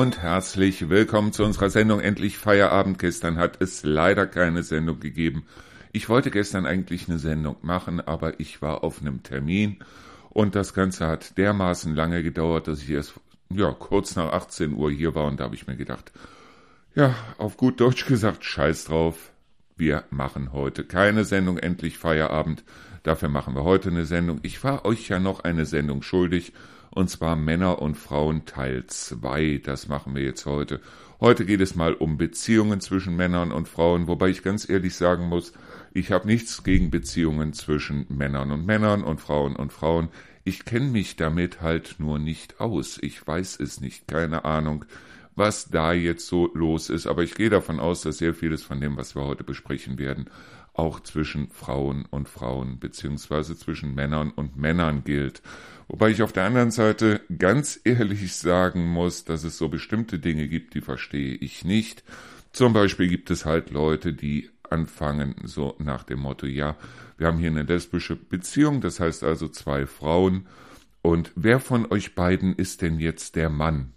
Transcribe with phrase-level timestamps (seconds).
[0.00, 2.98] und herzlich willkommen zu unserer Sendung Endlich Feierabend.
[2.98, 5.44] Gestern hat es leider keine Sendung gegeben.
[5.92, 9.76] Ich wollte gestern eigentlich eine Sendung machen, aber ich war auf einem Termin
[10.30, 13.20] und das Ganze hat dermaßen lange gedauert, dass ich erst
[13.50, 16.12] ja, kurz nach 18 Uhr hier war und da habe ich mir gedacht,
[16.94, 19.32] ja, auf gut Deutsch gesagt, scheiß drauf.
[19.76, 22.64] Wir machen heute keine Sendung Endlich Feierabend.
[23.02, 24.40] Dafür machen wir heute eine Sendung.
[24.44, 26.54] Ich war euch ja noch eine Sendung schuldig
[26.90, 29.60] und zwar Männer und Frauen Teil 2.
[29.64, 30.80] Das machen wir jetzt heute.
[31.20, 35.28] Heute geht es mal um Beziehungen zwischen Männern und Frauen, wobei ich ganz ehrlich sagen
[35.28, 35.52] muss,
[35.92, 40.08] ich habe nichts gegen Beziehungen zwischen Männern und Männern und Frauen und Frauen.
[40.44, 42.98] Ich kenne mich damit halt nur nicht aus.
[43.02, 44.86] Ich weiß es nicht, keine Ahnung,
[45.36, 48.80] was da jetzt so los ist, aber ich gehe davon aus, dass sehr vieles von
[48.80, 50.30] dem, was wir heute besprechen werden,
[50.72, 55.42] auch zwischen Frauen und Frauen beziehungsweise zwischen Männern und Männern gilt.
[55.90, 60.46] Wobei ich auf der anderen Seite ganz ehrlich sagen muss, dass es so bestimmte Dinge
[60.46, 62.04] gibt, die verstehe ich nicht.
[62.52, 66.76] Zum Beispiel gibt es halt Leute, die anfangen so nach dem Motto, ja,
[67.18, 70.46] wir haben hier eine lesbische Beziehung, das heißt also zwei Frauen.
[71.02, 73.92] Und wer von euch beiden ist denn jetzt der Mann?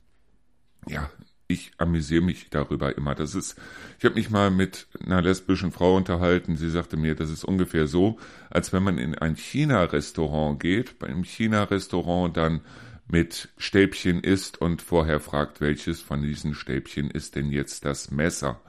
[0.88, 1.11] Ja,
[1.54, 3.16] ich amüsiere mich darüber immer.
[3.16, 3.58] Das ist,
[4.00, 6.58] ich habe mich mal mit einer lesbischen Frau unterhalten.
[6.58, 11.24] Sie sagte mir, das ist ungefähr so, als wenn man in ein China-Restaurant geht, beim
[11.24, 12.62] China-Restaurant dann
[13.08, 18.62] mit Stäbchen isst und vorher fragt, welches von diesen Stäbchen ist denn jetzt das Messer.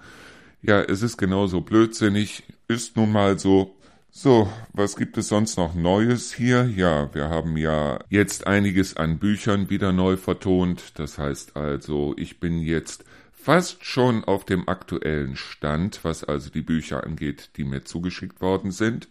[0.61, 3.77] Ja, es ist genauso blödsinnig, ist nun mal so.
[4.17, 6.67] So, was gibt es sonst noch Neues hier?
[6.69, 10.93] Ja, wir haben ja jetzt einiges an Büchern wieder neu vertont.
[10.95, 16.62] Das heißt also, ich bin jetzt fast schon auf dem aktuellen Stand, was also die
[16.62, 19.09] Bücher angeht, die mir zugeschickt worden sind.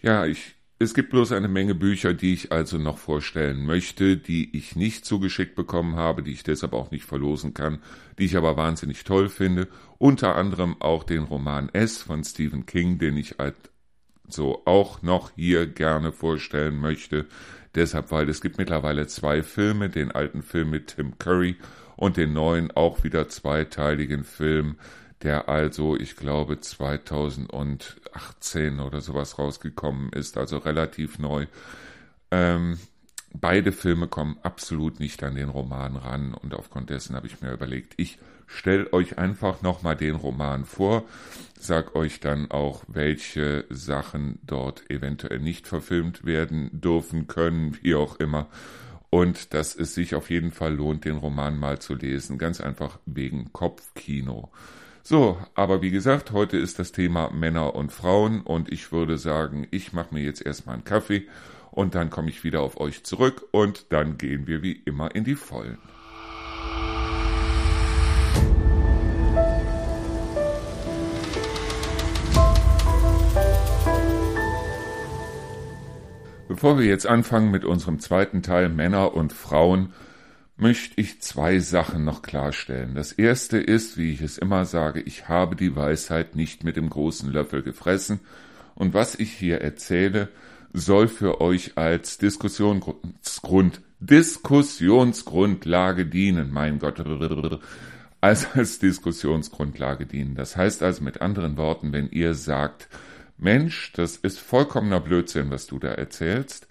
[0.00, 4.56] Ja, ich, es gibt bloß eine Menge Bücher, die ich also noch vorstellen möchte, die
[4.56, 7.80] ich nicht zugeschickt bekommen habe, die ich deshalb auch nicht verlosen kann,
[8.20, 9.66] die ich aber wahnsinnig toll finde.
[9.98, 13.71] Unter anderem auch den Roman S von Stephen King, den ich als
[14.28, 17.26] so auch noch hier gerne vorstellen möchte.
[17.74, 21.56] Deshalb, weil es gibt mittlerweile zwei Filme, den alten Film mit Tim Curry
[21.96, 24.76] und den neuen auch wieder zweiteiligen Film,
[25.22, 31.46] der also, ich glaube, 2018 oder sowas rausgekommen ist, also relativ neu.
[32.30, 32.78] Ähm,
[33.32, 37.52] beide Filme kommen absolut nicht an den Roman ran und aufgrund dessen habe ich mir
[37.52, 38.18] überlegt, ich
[38.52, 41.04] stelle euch einfach nochmal den Roman vor,
[41.58, 48.16] sag euch dann auch, welche Sachen dort eventuell nicht verfilmt werden dürfen können, wie auch
[48.16, 48.48] immer.
[49.10, 52.98] Und dass es sich auf jeden Fall lohnt, den Roman mal zu lesen, ganz einfach
[53.04, 54.50] wegen Kopfkino.
[55.02, 59.66] So, aber wie gesagt, heute ist das Thema Männer und Frauen und ich würde sagen,
[59.70, 61.26] ich mache mir jetzt erstmal einen Kaffee
[61.72, 65.24] und dann komme ich wieder auf euch zurück und dann gehen wir wie immer in
[65.24, 65.78] die Vollen.
[76.52, 79.94] Bevor wir jetzt anfangen mit unserem zweiten Teil Männer und Frauen,
[80.58, 82.94] möchte ich zwei Sachen noch klarstellen.
[82.94, 86.90] Das erste ist, wie ich es immer sage, ich habe die Weisheit nicht mit dem
[86.90, 88.20] großen Löffel gefressen
[88.74, 90.28] und was ich hier erzähle,
[90.74, 97.02] soll für euch als Diskussionsgrund, Diskussionsgrundlage dienen, mein Gott,
[98.20, 100.34] also als Diskussionsgrundlage dienen.
[100.34, 102.90] Das heißt also mit anderen Worten, wenn ihr sagt,
[103.42, 106.68] Mensch, das ist vollkommener Blödsinn, was du da erzählst,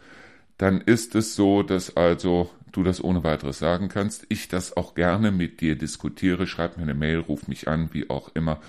[0.58, 4.96] dann ist es so, dass also du das ohne weiteres sagen kannst, ich das auch
[4.96, 8.62] gerne mit dir diskutiere, schreib mir eine Mail, ruf mich an, wie auch immer.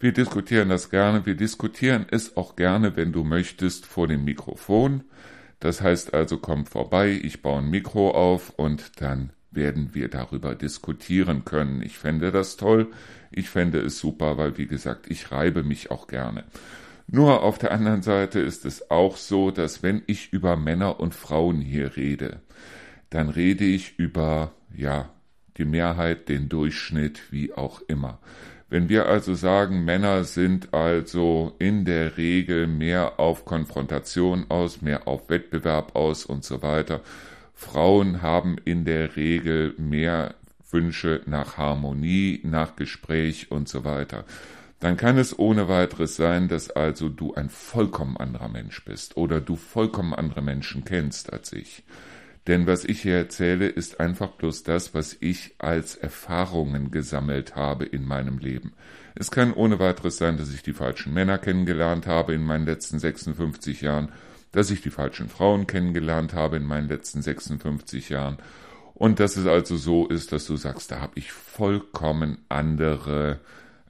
[0.00, 1.26] Wir diskutieren das gerne.
[1.26, 5.02] Wir diskutieren es auch gerne, wenn du möchtest, vor dem Mikrofon.
[5.58, 10.54] Das heißt also, komm vorbei, ich baue ein Mikro auf und dann werden wir darüber
[10.54, 11.82] diskutieren können.
[11.82, 12.92] Ich fände das toll.
[13.32, 16.44] Ich fände es super, weil, wie gesagt, ich reibe mich auch gerne.
[17.10, 21.14] Nur auf der anderen Seite ist es auch so, dass wenn ich über Männer und
[21.14, 22.42] Frauen hier rede,
[23.08, 25.08] dann rede ich über, ja,
[25.56, 28.18] die Mehrheit, den Durchschnitt, wie auch immer.
[28.68, 35.08] Wenn wir also sagen, Männer sind also in der Regel mehr auf Konfrontation aus, mehr
[35.08, 37.00] auf Wettbewerb aus und so weiter,
[37.54, 40.34] Frauen haben in der Regel mehr
[40.70, 44.26] Wünsche nach Harmonie, nach Gespräch und so weiter,
[44.80, 49.40] dann kann es ohne weiteres sein, dass also du ein vollkommen anderer Mensch bist oder
[49.40, 51.82] du vollkommen andere Menschen kennst als ich.
[52.46, 57.84] Denn was ich hier erzähle, ist einfach bloß das, was ich als Erfahrungen gesammelt habe
[57.84, 58.72] in meinem Leben.
[59.14, 62.98] Es kann ohne weiteres sein, dass ich die falschen Männer kennengelernt habe in meinen letzten
[63.00, 64.12] 56 Jahren,
[64.52, 68.38] dass ich die falschen Frauen kennengelernt habe in meinen letzten 56 Jahren
[68.94, 73.40] Und dass es also so ist, dass du sagst, da habe ich vollkommen andere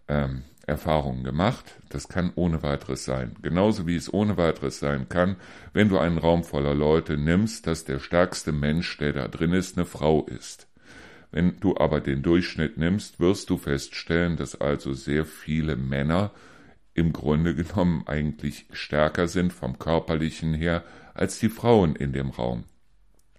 [0.08, 1.64] ähm, Erfahrungen gemacht.
[1.88, 3.34] Das kann ohne weiteres sein.
[3.42, 5.36] Genauso wie es ohne weiteres sein kann,
[5.72, 9.76] wenn du einen Raum voller Leute nimmst, dass der stärkste Mensch, der da drin ist,
[9.76, 10.68] eine Frau ist.
[11.30, 16.32] Wenn du aber den Durchschnitt nimmst, wirst du feststellen, dass also sehr viele Männer
[16.94, 20.84] im Grunde genommen eigentlich stärker sind vom körperlichen her
[21.14, 22.64] als die Frauen in dem Raum.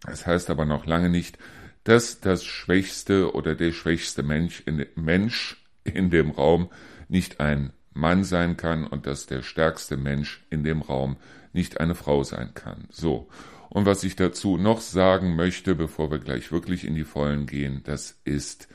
[0.04, 1.38] Das heißt aber noch lange nicht,
[1.84, 6.70] dass das schwächste oder der schwächste Mensch in, Mensch in dem Raum
[7.10, 11.18] nicht ein Mann sein kann und dass der stärkste Mensch in dem Raum
[11.52, 12.88] nicht eine Frau sein kann.
[12.92, 13.28] So.
[13.70, 17.82] Und was ich dazu noch sagen möchte, bevor wir gleich wirklich in die Vollen gehen,
[17.84, 18.68] das ist,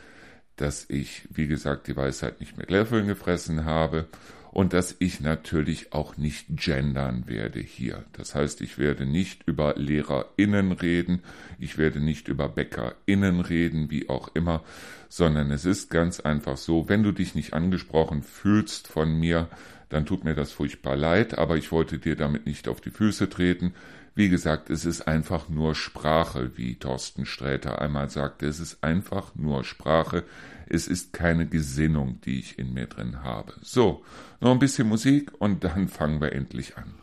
[0.56, 4.06] dass ich, wie gesagt, die Weisheit nicht mit Löffeln gefressen habe
[4.54, 8.04] und dass ich natürlich auch nicht gendern werde hier.
[8.12, 11.22] Das heißt, ich werde nicht über LehrerInnen reden,
[11.58, 14.62] ich werde nicht über BäckerInnen reden, wie auch immer,
[15.08, 19.48] sondern es ist ganz einfach so, wenn du dich nicht angesprochen fühlst von mir,
[19.88, 23.28] dann tut mir das furchtbar leid, aber ich wollte dir damit nicht auf die Füße
[23.28, 23.74] treten.
[24.16, 28.46] Wie gesagt, es ist einfach nur Sprache, wie Thorsten Sträter einmal sagte.
[28.46, 30.22] Es ist einfach nur Sprache.
[30.68, 33.54] Es ist keine Gesinnung, die ich in mir drin habe.
[33.60, 34.04] So,
[34.40, 36.94] noch ein bisschen Musik und dann fangen wir endlich an.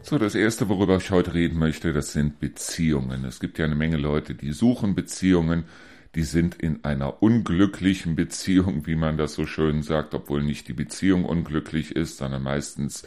[0.00, 3.26] So, das erste, worüber ich heute reden möchte, das sind Beziehungen.
[3.26, 5.64] Es gibt ja eine Menge Leute, die suchen Beziehungen,
[6.14, 10.72] die sind in einer unglücklichen Beziehung, wie man das so schön sagt, obwohl nicht die
[10.72, 13.06] Beziehung unglücklich ist, sondern meistens,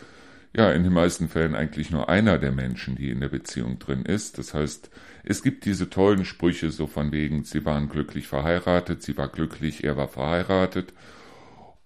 [0.55, 4.03] ja, in den meisten Fällen eigentlich nur einer der Menschen, die in der Beziehung drin
[4.03, 4.37] ist.
[4.37, 4.89] Das heißt,
[5.23, 9.83] es gibt diese tollen Sprüche so von wegen, sie waren glücklich verheiratet, sie war glücklich,
[9.83, 10.93] er war verheiratet.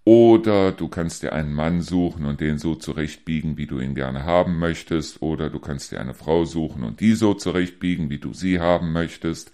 [0.03, 4.25] Oder du kannst dir einen Mann suchen und den so zurechtbiegen, wie du ihn gerne
[4.25, 5.21] haben möchtest.
[5.21, 8.93] Oder du kannst dir eine Frau suchen und die so zurechtbiegen, wie du sie haben
[8.93, 9.51] möchtest.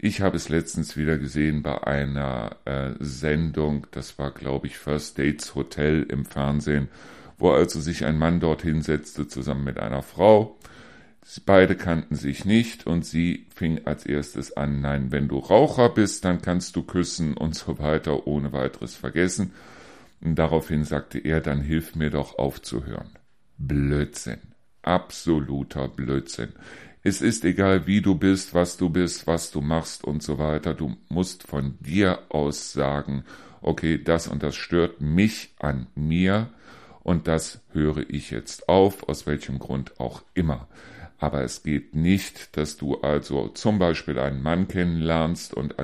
[0.00, 5.18] Ich habe es letztens wieder gesehen bei einer äh, Sendung, das war glaube ich First
[5.18, 6.88] Dates Hotel im Fernsehen,
[7.36, 10.56] wo also sich ein Mann dorthin setzte zusammen mit einer Frau.
[11.44, 16.24] Beide kannten sich nicht und sie fing als erstes an, nein, wenn du Raucher bist,
[16.24, 19.52] dann kannst du küssen und so weiter, ohne weiteres vergessen.
[20.20, 23.10] Und daraufhin sagte er, dann hilf mir doch aufzuhören.
[23.58, 24.40] Blödsinn.
[24.82, 26.52] Absoluter Blödsinn.
[27.08, 30.74] Es ist egal, wie du bist, was du bist, was du machst und so weiter.
[30.74, 33.24] Du musst von dir aus sagen,
[33.62, 36.50] okay, das und das stört mich an mir
[37.02, 40.68] und das höre ich jetzt auf, aus welchem Grund auch immer.
[41.16, 45.76] Aber es geht nicht, dass du also zum Beispiel einen Mann kennenlernst und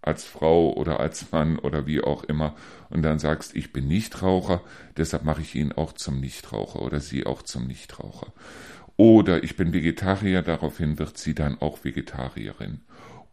[0.00, 2.54] als Frau oder als Mann oder wie auch immer
[2.88, 4.62] und dann sagst, ich bin Nichtraucher,
[4.96, 8.32] deshalb mache ich ihn auch zum Nichtraucher oder sie auch zum Nichtraucher.
[8.96, 12.80] Oder ich bin Vegetarier, daraufhin wird sie dann auch Vegetarierin.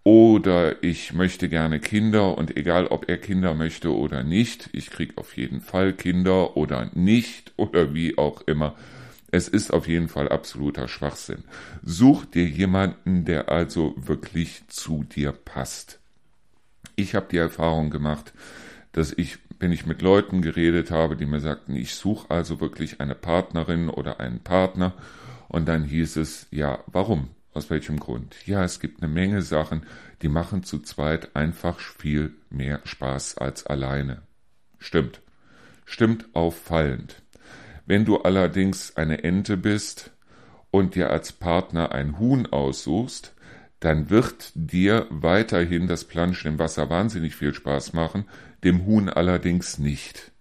[0.04, 5.18] Oder ich möchte gerne Kinder und egal ob er Kinder möchte oder nicht, ich krieg
[5.18, 8.76] auf jeden Fall Kinder oder nicht oder wie auch immer.
[9.32, 11.46] Es ist auf jeden Fall absoluter Schwachsinn.
[11.84, 16.00] Such dir jemanden, der also wirklich zu dir passt.
[16.98, 18.34] Ich habe die Erfahrung gemacht,
[18.92, 23.00] dass ich, wenn ich mit Leuten geredet habe, die mir sagten, ich suche also wirklich
[23.00, 24.94] eine Partnerin oder einen Partner,
[25.48, 27.30] und dann hieß es, ja, warum?
[27.54, 28.36] Aus welchem Grund?
[28.48, 29.86] Ja, es gibt eine Menge Sachen,
[30.24, 34.24] die machen zu zweit einfach viel mehr Spaß als alleine.
[34.80, 35.22] Stimmt.
[35.86, 37.22] Stimmt auffallend.
[37.86, 40.12] Wenn du allerdings eine Ente bist
[40.72, 43.34] und dir als Partner ein Huhn aussuchst,
[43.80, 48.26] dann wird dir weiterhin das Planschen im Wasser wahnsinnig viel Spaß machen,
[48.64, 50.33] dem Huhn allerdings nicht.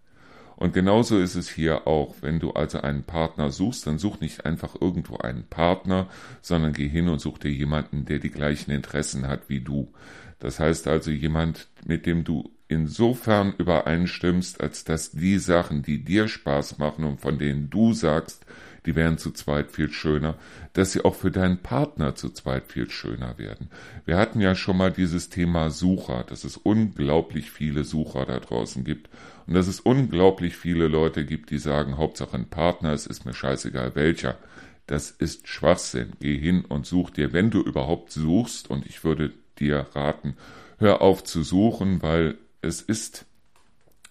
[0.62, 2.14] Und genauso ist es hier auch.
[2.20, 6.06] Wenn du also einen Partner suchst, dann such nicht einfach irgendwo einen Partner,
[6.40, 9.92] sondern geh hin und such dir jemanden, der die gleichen Interessen hat wie du.
[10.38, 16.28] Das heißt also jemand, mit dem du insofern übereinstimmst, als dass die Sachen, die dir
[16.28, 18.46] Spaß machen und von denen du sagst,
[18.86, 20.36] die wären zu zweit viel schöner,
[20.74, 23.68] dass sie auch für deinen Partner zu zweit viel schöner werden.
[24.04, 28.84] Wir hatten ja schon mal dieses Thema Sucher, dass es unglaublich viele Sucher da draußen
[28.84, 29.08] gibt
[29.52, 33.34] und dass es unglaublich viele Leute gibt, die sagen, Hauptsache ein Partner, es ist mir
[33.34, 34.38] scheißegal welcher.
[34.86, 36.14] Das ist Schwachsinn.
[36.20, 40.38] Geh hin und such dir, wenn du überhaupt suchst, und ich würde dir raten,
[40.78, 43.26] hör auf zu suchen, weil es ist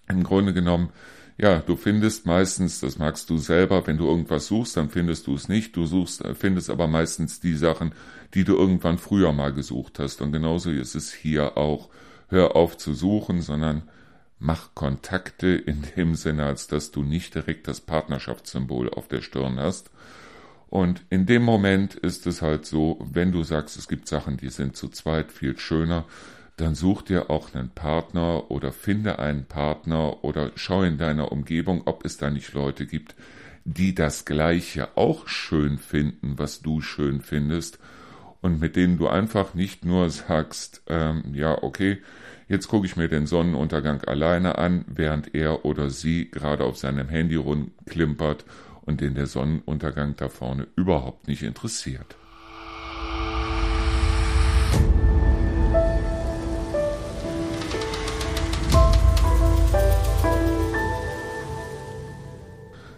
[0.08, 0.90] im Grunde genommen
[1.38, 5.34] ja, du findest meistens, das magst du selber, wenn du irgendwas suchst, dann findest du
[5.34, 5.74] es nicht.
[5.74, 7.96] Du suchst, findest aber meistens die Sachen,
[8.34, 10.22] die du irgendwann früher mal gesucht hast.
[10.22, 11.88] Und genauso ist es hier auch.
[12.28, 13.82] Hör auf zu suchen, sondern
[14.42, 19.58] mach Kontakte in dem Sinne, als dass du nicht direkt das Partnerschaftssymbol auf der Stirn
[19.58, 19.90] hast.
[20.68, 24.48] Und in dem Moment ist es halt so, wenn du sagst, es gibt Sachen, die
[24.48, 26.06] sind zu zweit viel schöner,
[26.56, 31.82] dann such dir auch einen Partner oder finde einen Partner oder schau in deiner Umgebung,
[31.84, 33.14] ob es da nicht Leute gibt,
[33.64, 37.78] die das Gleiche auch schön finden, was du schön findest
[38.40, 41.98] und mit denen du einfach nicht nur sagst, ähm, ja, okay,
[42.52, 47.08] jetzt gucke ich mir den Sonnenuntergang alleine an, während er oder sie gerade auf seinem
[47.08, 48.44] Handy rumklimpert
[48.82, 52.14] und den der Sonnenuntergang da vorne überhaupt nicht interessiert.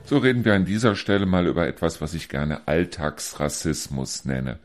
[0.06, 4.58] So reden wir an dieser Stelle mal über etwas, was ich gerne Alltagsrassismus nenne.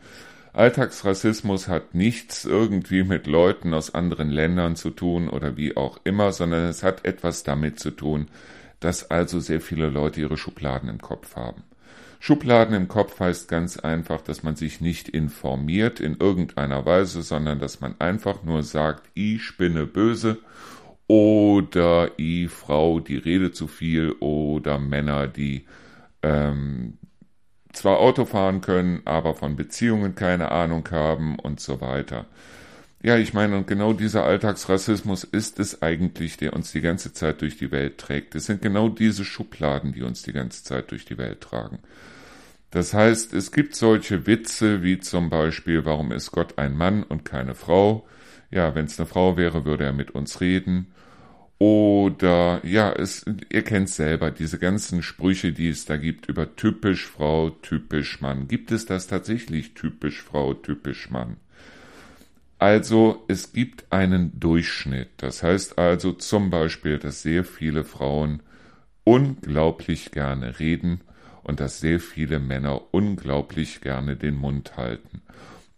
[0.54, 6.32] Alltagsrassismus hat nichts irgendwie mit Leuten aus anderen Ländern zu tun oder wie auch immer,
[6.32, 8.28] sondern es hat etwas damit zu tun,
[8.80, 11.64] dass also sehr viele Leute ihre Schubladen im Kopf haben.
[12.20, 17.60] Schubladen im Kopf heißt ganz einfach, dass man sich nicht informiert in irgendeiner Weise, sondern
[17.60, 20.38] dass man einfach nur sagt, ich spinne böse
[21.08, 25.66] oder ich Frau, die redet zu viel oder Männer, die
[26.22, 26.98] ähm,
[27.74, 32.26] zwar Auto fahren können, aber von Beziehungen keine Ahnung haben und so weiter.
[33.02, 37.42] Ja, ich meine, und genau dieser Alltagsrassismus ist es eigentlich, der uns die ganze Zeit
[37.42, 38.36] durch die Welt trägt.
[38.36, 41.80] Es sind genau diese Schubladen, die uns die ganze Zeit durch die Welt tragen.
[42.72, 47.24] Das heißt, es gibt solche Witze wie zum Beispiel, warum ist Gott ein Mann und
[47.24, 48.06] keine Frau?
[48.52, 50.88] Ja, wenn es eine Frau wäre, würde er mit uns reden.
[51.60, 57.06] Oder ja, es, ihr kennt selber diese ganzen Sprüche, die es da gibt über typisch
[57.06, 58.48] Frau, typisch Mann.
[58.48, 61.36] Gibt es das tatsächlich typisch Frau, typisch Mann?
[62.60, 65.10] Also es gibt einen Durchschnitt.
[65.18, 68.42] Das heißt also zum Beispiel, dass sehr viele Frauen
[69.04, 71.02] unglaublich gerne reden
[71.44, 75.22] und dass sehr viele Männer unglaublich gerne den Mund halten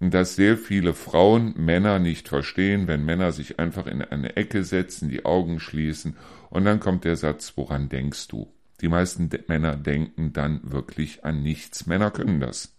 [0.10, 5.10] dass sehr viele Frauen Männer nicht verstehen, wenn Männer sich einfach in eine Ecke setzen,
[5.10, 6.18] die Augen schließen
[6.50, 8.52] und dann kommt der Satz, woran denkst du?
[8.82, 11.86] Die meisten Männer denken dann wirklich an nichts.
[11.86, 12.76] Männer können das.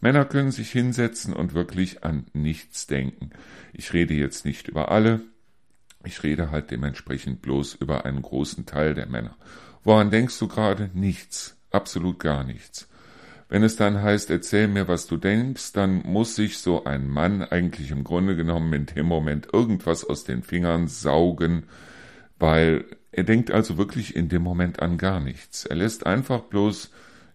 [0.00, 3.30] Männer können sich hinsetzen und wirklich an nichts denken.
[3.72, 5.20] Ich rede jetzt nicht über alle,
[6.04, 9.36] ich rede halt dementsprechend bloß über einen großen Teil der Männer.
[9.82, 10.90] Woran denkst du gerade?
[10.94, 12.88] Nichts, absolut gar nichts.
[13.48, 17.42] Wenn es dann heißt, erzähl mir, was du denkst, dann muss sich so ein Mann
[17.42, 21.64] eigentlich im Grunde genommen in dem Moment irgendwas aus den Fingern saugen,
[22.38, 25.64] weil er denkt also wirklich in dem Moment an gar nichts.
[25.64, 26.90] Er lässt einfach bloß,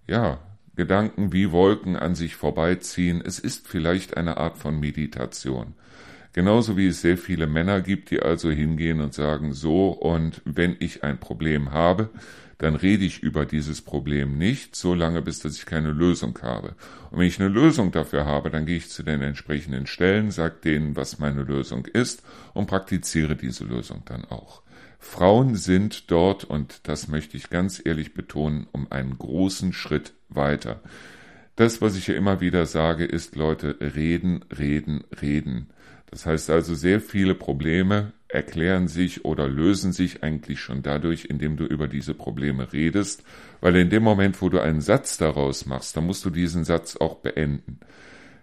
[0.08, 0.40] ja,
[0.76, 3.22] Gedanken wie Wolken an sich vorbeiziehen.
[3.24, 5.76] Es ist vielleicht eine Art von Meditation.
[6.34, 10.78] Genauso wie es sehr viele Männer gibt, die also hingehen und sagen, so, und wenn
[10.80, 12.10] ich ein Problem habe,
[12.62, 16.76] dann rede ich über dieses Problem nicht, so lange bis dass ich keine Lösung habe.
[17.10, 20.58] Und wenn ich eine Lösung dafür habe, dann gehe ich zu den entsprechenden Stellen, sage
[20.64, 22.22] denen, was meine Lösung ist
[22.54, 24.62] und praktiziere diese Lösung dann auch.
[25.00, 30.82] Frauen sind dort, und das möchte ich ganz ehrlich betonen, um einen großen Schritt weiter.
[31.56, 35.72] Das, was ich ja immer wieder sage, ist, Leute, reden, reden, reden.
[36.12, 41.58] Das heißt also, sehr viele Probleme erklären sich oder lösen sich eigentlich schon dadurch, indem
[41.58, 43.24] du über diese Probleme redest,
[43.60, 46.96] weil in dem Moment, wo du einen Satz daraus machst, dann musst du diesen Satz
[46.98, 47.80] auch beenden.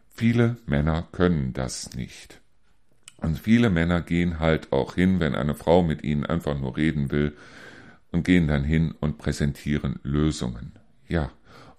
[0.09, 2.41] Viele Männer können das nicht.
[3.17, 7.11] Und viele Männer gehen halt auch hin, wenn eine Frau mit ihnen einfach nur reden
[7.11, 7.35] will,
[8.11, 10.73] und gehen dann hin und präsentieren Lösungen.
[11.09, 11.31] Ja,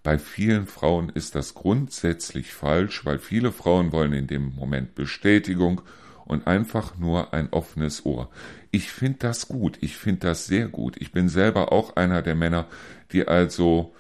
[0.03, 5.81] bei vielen Frauen ist das grundsätzlich falsch, weil viele Frauen wollen in dem Moment Bestätigung
[6.29, 8.29] und einfach nur ein offenes Ohr.
[8.71, 10.95] Ich finde das gut, ich finde das sehr gut.
[10.97, 12.67] Ich bin selber auch einer der Männer,
[13.11, 13.93] die also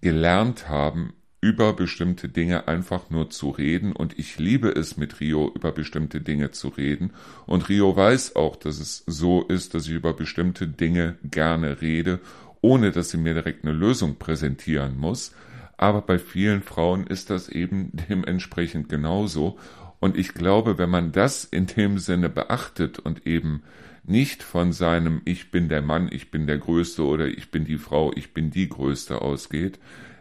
[0.00, 5.52] gelernt haben, über bestimmte Dinge einfach nur zu reden und ich liebe es mit Rio
[5.54, 7.12] über bestimmte Dinge zu reden
[7.44, 12.20] und Rio weiß auch, dass es so ist, dass ich über bestimmte Dinge gerne rede
[12.64, 15.34] ohne dass sie mir direkt eine Lösung präsentieren muss.
[15.76, 19.58] Aber bei vielen Frauen ist das eben dementsprechend genauso.
[20.04, 23.62] Und ich glaube, wenn man das in dem Sinne beachtet und eben
[24.02, 27.78] nicht von seinem Ich bin der Mann, ich bin der Größte oder ich bin die
[27.78, 29.78] Frau, ich bin die Größte ausgeht,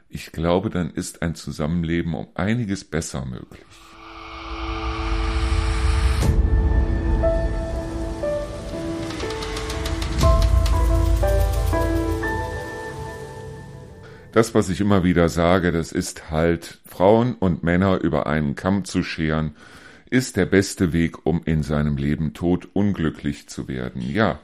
[0.07, 3.59] ich glaube, dann ist ein Zusammenleben um einiges besser möglich.
[14.33, 18.83] das, was ich immer wieder sage, das ist halt, Frauen und Männer über einen Kamm
[18.83, 19.55] zu scheren,
[20.13, 23.99] ist der beste Weg, um in seinem Leben tot unglücklich zu werden.
[24.01, 24.39] Ja,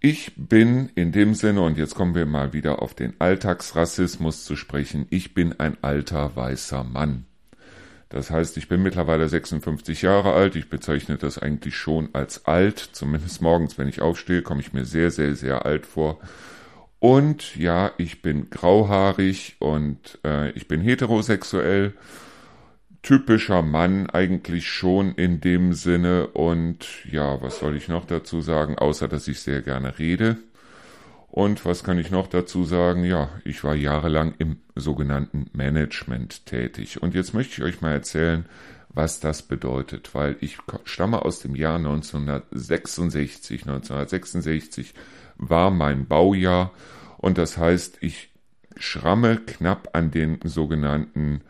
[0.00, 4.54] Ich bin in dem Sinne, und jetzt kommen wir mal wieder auf den Alltagsrassismus zu
[4.54, 7.24] sprechen, ich bin ein alter weißer Mann.
[8.10, 10.54] Das heißt, ich bin mittlerweile 56 Jahre alt.
[10.54, 12.78] Ich bezeichne das eigentlich schon als alt.
[12.78, 16.20] Zumindest morgens, wenn ich aufstehe, komme ich mir sehr, sehr, sehr alt vor.
[17.00, 21.94] Und ja, ich bin grauhaarig und äh, ich bin heterosexuell.
[23.06, 26.26] Typischer Mann eigentlich schon in dem Sinne.
[26.26, 30.38] Und ja, was soll ich noch dazu sagen, außer dass ich sehr gerne rede.
[31.28, 33.04] Und was kann ich noch dazu sagen?
[33.04, 37.00] Ja, ich war jahrelang im sogenannten Management tätig.
[37.00, 38.44] Und jetzt möchte ich euch mal erzählen,
[38.88, 43.68] was das bedeutet, weil ich stamme aus dem Jahr 1966.
[43.68, 44.94] 1966
[45.36, 46.72] war mein Baujahr
[47.18, 48.30] und das heißt, ich
[48.76, 51.42] schramme knapp an den sogenannten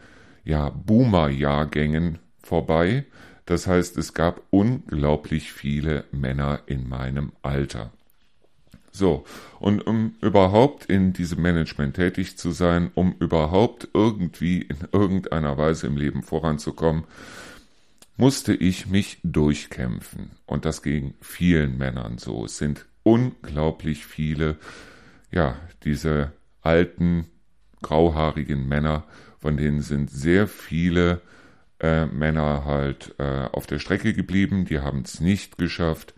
[0.47, 3.05] ja, Boomer-Jahrgängen vorbei.
[3.45, 7.93] Das heißt, es gab unglaublich viele Männer in meinem Alter.
[8.93, 9.25] So,
[9.59, 15.87] und um überhaupt in diesem Management tätig zu sein, um überhaupt irgendwie in irgendeiner Weise
[15.87, 17.05] im Leben voranzukommen,
[18.17, 20.31] musste ich mich durchkämpfen.
[20.47, 22.47] Und das ging vielen Männern so.
[22.47, 24.57] Es sind unglaublich viele,
[25.31, 27.27] ja, diese alten,
[27.83, 29.05] grauhaarigen Männer,
[29.39, 31.21] von denen sind sehr viele
[31.81, 36.15] äh, Männer halt äh, auf der Strecke geblieben, die haben es nicht geschafft.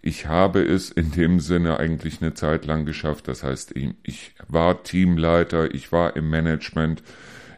[0.00, 3.28] Ich habe es in dem Sinne eigentlich eine Zeit lang geschafft.
[3.28, 7.02] Das heißt, ich war Teamleiter, ich war im Management,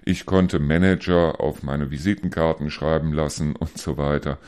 [0.04, 4.38] ich konnte Manager auf meine Visitenkarten schreiben lassen und so weiter.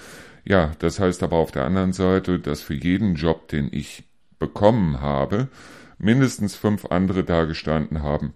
[0.45, 4.05] Ja, das heißt aber auf der anderen Seite, dass für jeden Job, den ich
[4.39, 5.49] bekommen habe,
[5.99, 8.35] mindestens fünf andere da gestanden haben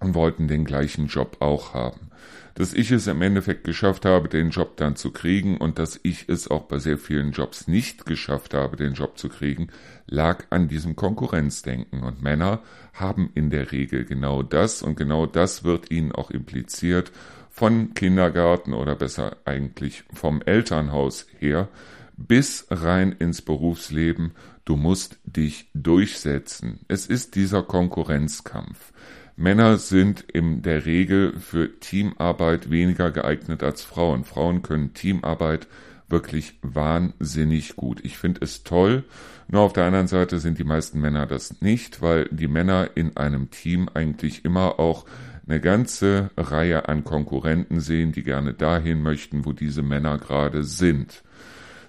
[0.00, 2.10] und wollten den gleichen Job auch haben
[2.54, 6.28] dass ich es im Endeffekt geschafft habe, den Job dann zu kriegen und dass ich
[6.28, 9.68] es auch bei sehr vielen Jobs nicht geschafft habe, den Job zu kriegen,
[10.06, 12.02] lag an diesem Konkurrenzdenken.
[12.02, 12.60] Und Männer
[12.92, 17.12] haben in der Regel genau das und genau das wird ihnen auch impliziert
[17.48, 21.68] von Kindergarten oder besser eigentlich vom Elternhaus her
[22.16, 24.32] bis rein ins Berufsleben.
[24.66, 26.80] Du musst dich durchsetzen.
[26.88, 28.92] Es ist dieser Konkurrenzkampf.
[29.40, 34.24] Männer sind in der Regel für Teamarbeit weniger geeignet als Frauen.
[34.24, 35.66] Frauen können Teamarbeit
[36.10, 38.04] wirklich wahnsinnig gut.
[38.04, 39.02] Ich finde es toll.
[39.48, 43.16] Nur auf der anderen Seite sind die meisten Männer das nicht, weil die Männer in
[43.16, 45.06] einem Team eigentlich immer auch
[45.48, 51.22] eine ganze Reihe an Konkurrenten sehen, die gerne dahin möchten, wo diese Männer gerade sind.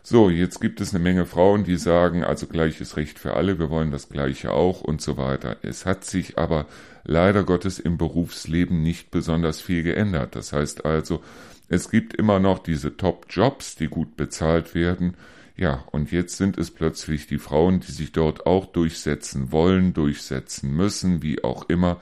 [0.04, 3.70] So, jetzt gibt es eine Menge Frauen, die sagen, also gleiches Recht für alle, wir
[3.70, 5.58] wollen das gleiche auch und so weiter.
[5.62, 6.66] Es hat sich aber
[7.04, 10.36] leider Gottes im Berufsleben nicht besonders viel geändert.
[10.36, 11.22] Das heißt also,
[11.68, 15.16] es gibt immer noch diese Top-Jobs, die gut bezahlt werden.
[15.56, 20.76] Ja, und jetzt sind es plötzlich die Frauen, die sich dort auch durchsetzen wollen, durchsetzen
[20.76, 22.00] müssen, wie auch immer.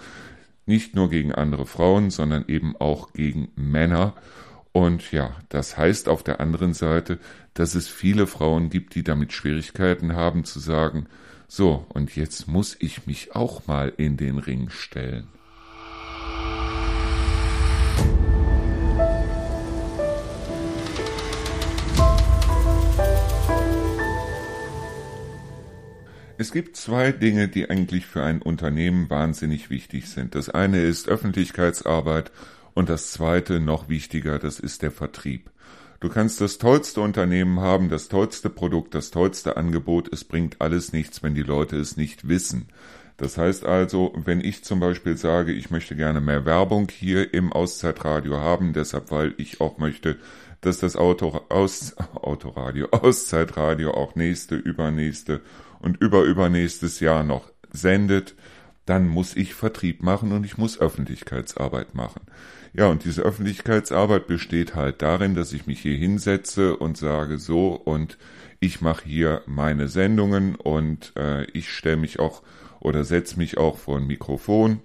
[0.66, 4.16] Nicht nur gegen andere Frauen, sondern eben auch gegen Männer.
[4.72, 7.20] Und ja, das heißt auf der anderen Seite,
[7.54, 11.08] dass es viele Frauen gibt, die damit Schwierigkeiten haben zu sagen,
[11.52, 15.28] so, und jetzt muss ich mich auch mal in den Ring stellen.
[26.38, 30.36] Es gibt zwei Dinge, die eigentlich für ein Unternehmen wahnsinnig wichtig sind.
[30.36, 32.32] Das eine ist Öffentlichkeitsarbeit
[32.76, 35.50] und das zweite, noch wichtiger, das ist der Vertrieb.
[36.00, 40.94] Du kannst das tollste Unternehmen haben, das tollste Produkt, das tollste Angebot, es bringt alles
[40.94, 42.70] nichts, wenn die Leute es nicht wissen.
[43.18, 47.52] Das heißt also, wenn ich zum Beispiel sage, ich möchte gerne mehr Werbung hier im
[47.52, 50.18] Auszeitradio haben, deshalb weil ich auch möchte,
[50.62, 55.42] dass das Auto, Aus, Autoradio, Auszeitradio auch nächste, übernächste
[55.82, 58.36] und überübernächstes Jahr noch sendet,
[58.86, 62.22] dann muss ich Vertrieb machen und ich muss Öffentlichkeitsarbeit machen.
[62.74, 67.70] Ja, und diese Öffentlichkeitsarbeit besteht halt darin, dass ich mich hier hinsetze und sage so
[67.74, 68.18] und
[68.60, 72.44] ich mache hier meine Sendungen und äh, ich stelle mich auch
[72.80, 74.82] oder setze mich auch vor ein Mikrofon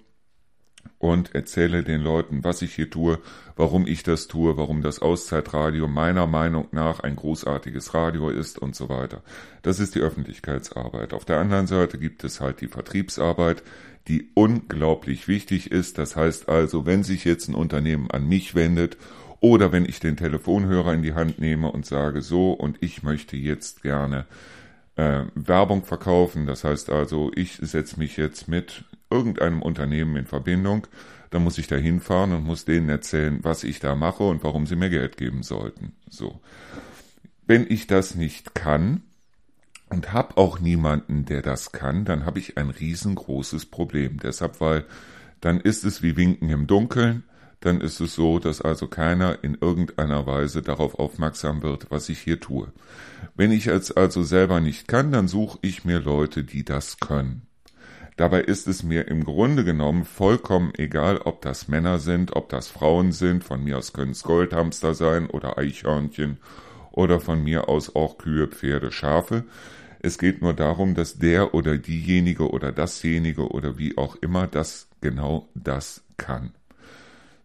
[0.99, 3.19] und erzähle den Leuten, was ich hier tue,
[3.55, 8.75] warum ich das tue, warum das Auszeitradio meiner Meinung nach ein großartiges Radio ist und
[8.75, 9.21] so weiter.
[9.61, 11.13] Das ist die Öffentlichkeitsarbeit.
[11.13, 13.63] Auf der anderen Seite gibt es halt die Vertriebsarbeit,
[14.07, 15.97] die unglaublich wichtig ist.
[15.97, 18.97] Das heißt also, wenn sich jetzt ein Unternehmen an mich wendet
[19.39, 23.37] oder wenn ich den Telefonhörer in die Hand nehme und sage so und ich möchte
[23.37, 24.25] jetzt gerne
[24.95, 30.87] äh, Werbung verkaufen, das heißt also, ich setze mich jetzt mit irgendeinem Unternehmen in Verbindung,
[31.29, 34.67] dann muss ich da hinfahren und muss denen erzählen, was ich da mache und warum
[34.67, 35.93] sie mir Geld geben sollten.
[36.09, 36.39] So.
[37.47, 39.03] Wenn ich das nicht kann,
[39.89, 44.19] und habe auch niemanden, der das kann, dann habe ich ein riesengroßes Problem.
[44.21, 44.85] Deshalb, weil
[45.41, 47.23] dann ist es wie Winken im Dunkeln,
[47.61, 52.19] dann ist es so, dass also keiner in irgendeiner Weise darauf aufmerksam wird, was ich
[52.19, 52.71] hier tue.
[53.35, 57.43] Wenn ich es also selber nicht kann, dann suche ich mir Leute, die das können.
[58.17, 62.69] Dabei ist es mir im Grunde genommen vollkommen egal, ob das Männer sind, ob das
[62.69, 66.37] Frauen sind, von mir aus können es Goldhamster sein oder Eichhörnchen
[66.91, 69.43] oder von mir aus auch Kühe, Pferde, Schafe.
[69.99, 74.87] Es geht nur darum, dass der oder diejenige oder dasjenige oder wie auch immer das
[75.01, 76.53] genau das kann.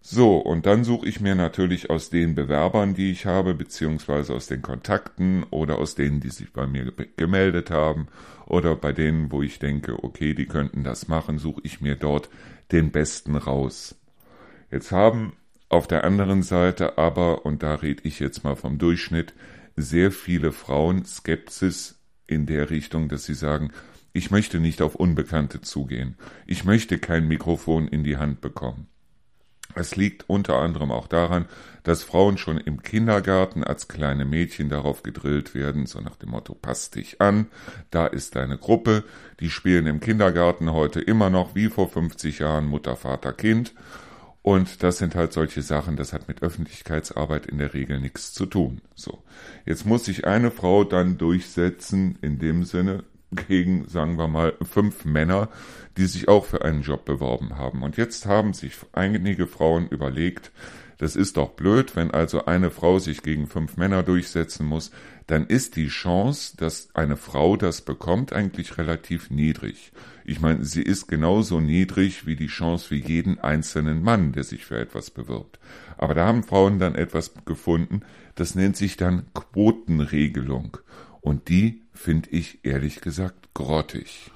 [0.02, 4.46] So, und dann suche ich mir natürlich aus den Bewerbern, die ich habe, beziehungsweise aus
[4.46, 8.09] den Kontakten oder aus denen, die sich bei mir gemeldet haben
[8.51, 12.29] oder bei denen, wo ich denke, okay, die könnten das machen, suche ich mir dort
[12.73, 13.97] den Besten raus.
[14.71, 15.33] Jetzt haben
[15.69, 19.35] auf der anderen Seite aber, und da rede ich jetzt mal vom Durchschnitt,
[19.77, 23.71] sehr viele Frauen Skepsis in der Richtung, dass sie sagen,
[24.13, 26.17] ich möchte nicht auf Unbekannte zugehen.
[26.47, 28.89] Ich möchte kein Mikrofon in die Hand bekommen.
[29.74, 31.46] Es liegt unter anderem auch daran,
[31.85, 36.54] dass Frauen schon im Kindergarten als kleine Mädchen darauf gedrillt werden, so nach dem Motto,
[36.54, 37.46] pass dich an,
[37.90, 39.04] da ist deine Gruppe,
[39.38, 43.74] die spielen im Kindergarten heute immer noch wie vor 50 Jahren Mutter, Vater, Kind.
[44.42, 48.46] Und das sind halt solche Sachen, das hat mit Öffentlichkeitsarbeit in der Regel nichts zu
[48.46, 48.80] tun.
[48.94, 49.22] So.
[49.66, 55.05] Jetzt muss sich eine Frau dann durchsetzen, in dem Sinne, gegen, sagen wir mal, fünf
[55.05, 55.49] Männer,
[55.97, 57.83] die sich auch für einen Job beworben haben.
[57.83, 60.53] Und jetzt haben sich einige Frauen überlegt,
[61.01, 64.90] das ist doch blöd, wenn also eine Frau sich gegen fünf Männer durchsetzen muss,
[65.27, 69.93] dann ist die Chance, dass eine Frau das bekommt, eigentlich relativ niedrig.
[70.27, 74.66] Ich meine, sie ist genauso niedrig wie die Chance für jeden einzelnen Mann, der sich
[74.66, 75.59] für etwas bewirbt.
[75.97, 78.03] Aber da haben Frauen dann etwas gefunden,
[78.35, 80.77] das nennt sich dann Quotenregelung.
[81.23, 84.31] Und die finde ich ehrlich gesagt grottig.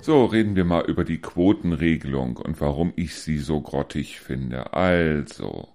[0.00, 4.74] So, reden wir mal über die Quotenregelung und warum ich sie so grottig finde.
[4.74, 5.68] Also,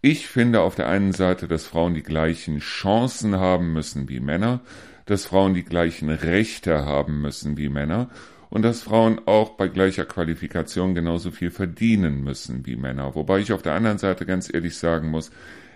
[0.00, 4.60] ich finde auf der einen Seite, dass Frauen die gleichen Chancen haben müssen wie Männer,
[5.06, 8.10] dass Frauen die gleichen Rechte haben müssen wie Männer
[8.50, 13.14] und dass Frauen auch bei gleicher Qualifikation genauso viel verdienen müssen wie Männer.
[13.14, 15.30] Wobei ich auf der anderen Seite ganz ehrlich sagen muss,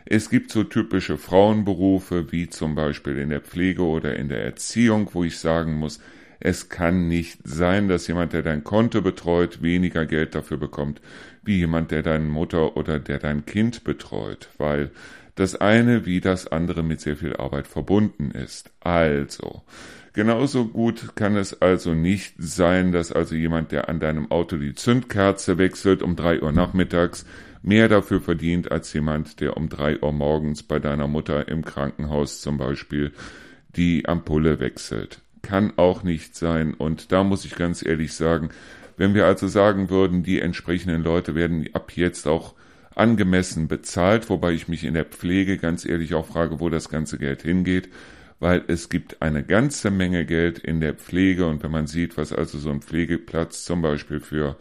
[0.04, 5.08] es gibt so typische Frauenberufe wie zum Beispiel in der Pflege oder in der Erziehung,
[5.12, 6.00] wo ich sagen muss,
[6.40, 11.00] es kann nicht sein, dass jemand, der dein Konto betreut, weniger Geld dafür bekommt,
[11.44, 14.90] wie jemand, der deine Mutter oder der dein Kind betreut, weil
[15.36, 18.70] das eine wie das andere mit sehr viel Arbeit verbunden ist.
[18.80, 19.62] Also,
[20.14, 24.74] Genauso gut kann es also nicht sein, dass also jemand, der an deinem Auto die
[24.74, 27.24] Zündkerze wechselt um drei Uhr nachmittags,
[27.62, 32.42] mehr dafür verdient als jemand, der um drei Uhr morgens bei deiner Mutter im Krankenhaus
[32.42, 33.12] zum Beispiel
[33.76, 35.22] die Ampulle wechselt.
[35.40, 36.74] Kann auch nicht sein.
[36.74, 38.50] Und da muss ich ganz ehrlich sagen,
[38.98, 42.54] wenn wir also sagen würden, die entsprechenden Leute werden ab jetzt auch
[42.94, 47.16] angemessen bezahlt, wobei ich mich in der Pflege ganz ehrlich auch frage, wo das ganze
[47.16, 47.88] Geld hingeht,
[48.42, 52.32] weil es gibt eine ganze Menge Geld in der Pflege und wenn man sieht, was
[52.32, 54.56] also so ein Pflegeplatz zum Beispiel für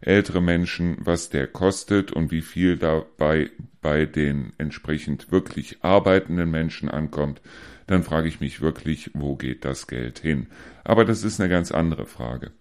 [0.00, 3.50] ältere Menschen, was der kostet und wie viel dabei
[3.82, 7.42] bei den entsprechend wirklich arbeitenden Menschen ankommt,
[7.86, 10.46] dann frage ich mich wirklich, wo geht das Geld hin?
[10.82, 12.52] Aber das ist eine ganz andere Frage.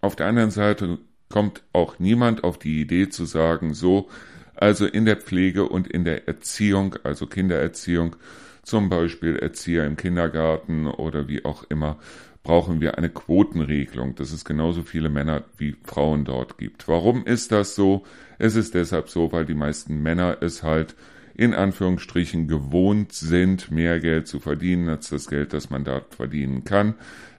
[0.00, 4.08] Auf der anderen Seite kommt auch niemand auf die Idee zu sagen, so,
[4.56, 8.16] also in der Pflege und in der Erziehung, also Kindererziehung,
[8.64, 11.98] zum Beispiel Erzieher im Kindergarten oder wie auch immer,
[12.42, 16.86] brauchen wir eine Quotenregelung, dass es genauso viele Männer wie Frauen dort gibt.
[16.88, 18.04] Warum ist das so?
[18.38, 20.94] Es ist deshalb so, weil die meisten Männer es halt
[21.34, 26.64] in Anführungsstrichen gewohnt sind, mehr Geld zu verdienen als das Geld, das man dort verdienen
[26.64, 26.94] kann,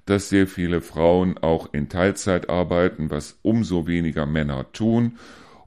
[0.05, 5.17] dass sehr viele Frauen auch in Teilzeit arbeiten, was umso weniger Männer tun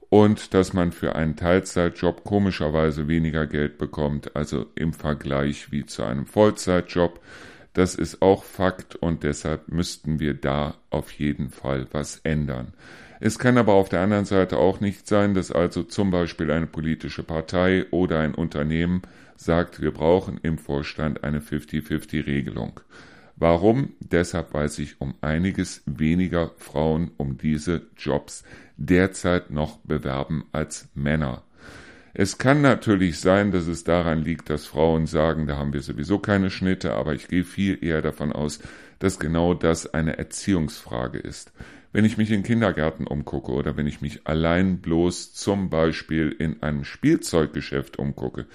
[0.09, 6.03] und dass man für einen Teilzeitjob komischerweise weniger Geld bekommt, also im Vergleich wie zu
[6.03, 7.19] einem Vollzeitjob.
[7.73, 12.73] Das ist auch Fakt und deshalb müssten wir da auf jeden Fall was ändern.
[13.21, 16.67] Es kann aber auf der anderen Seite auch nicht sein, dass also zum Beispiel eine
[16.67, 19.01] politische Partei oder ein Unternehmen
[19.35, 22.79] sagt, wir brauchen im Vorstand eine 50-50-Regelung.
[23.39, 23.93] Warum?
[24.01, 28.43] Deshalb, weil sich um einiges weniger Frauen um diese Jobs
[28.75, 31.43] derzeit noch bewerben als Männer.
[32.13, 36.19] Es kann natürlich sein, dass es daran liegt, dass Frauen sagen, da haben wir sowieso
[36.19, 38.59] keine Schnitte, aber ich gehe viel eher davon aus,
[38.99, 41.53] dass genau das eine Erziehungsfrage ist.
[41.93, 46.61] Wenn ich mich in Kindergärten umgucke oder wenn ich mich allein bloß zum Beispiel in
[46.61, 48.47] einem Spielzeuggeschäft umgucke,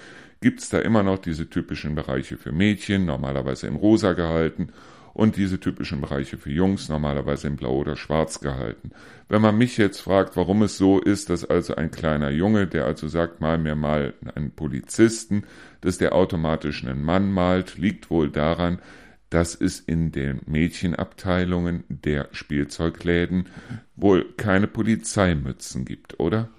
[0.45, 4.67] gibt's da immer noch diese typischen Bereiche für Mädchen, normalerweise in rosa gehalten,
[5.15, 8.91] und diese typischen Bereiche für Jungs, normalerweise in blau oder schwarz gehalten.
[9.27, 12.85] Wenn man mich jetzt fragt, warum es so ist, dass also ein kleiner Junge, der
[12.85, 15.45] also sagt, mal mir mal einen Polizisten,
[15.81, 18.77] dass der automatisch einen Mann malt, liegt wohl daran,
[19.31, 23.47] dass es in den Mädchenabteilungen der Spielzeugläden
[23.95, 26.49] wohl keine Polizeimützen gibt, oder?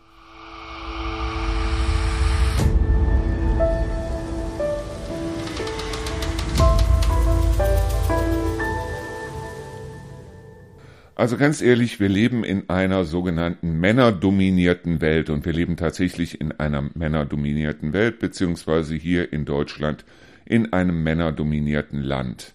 [11.16, 16.52] Also ganz ehrlich, wir leben in einer sogenannten männerdominierten Welt und wir leben tatsächlich in
[16.52, 20.04] einer männerdominierten Welt, beziehungsweise hier in Deutschland
[20.44, 22.52] in einem männerdominierten Land.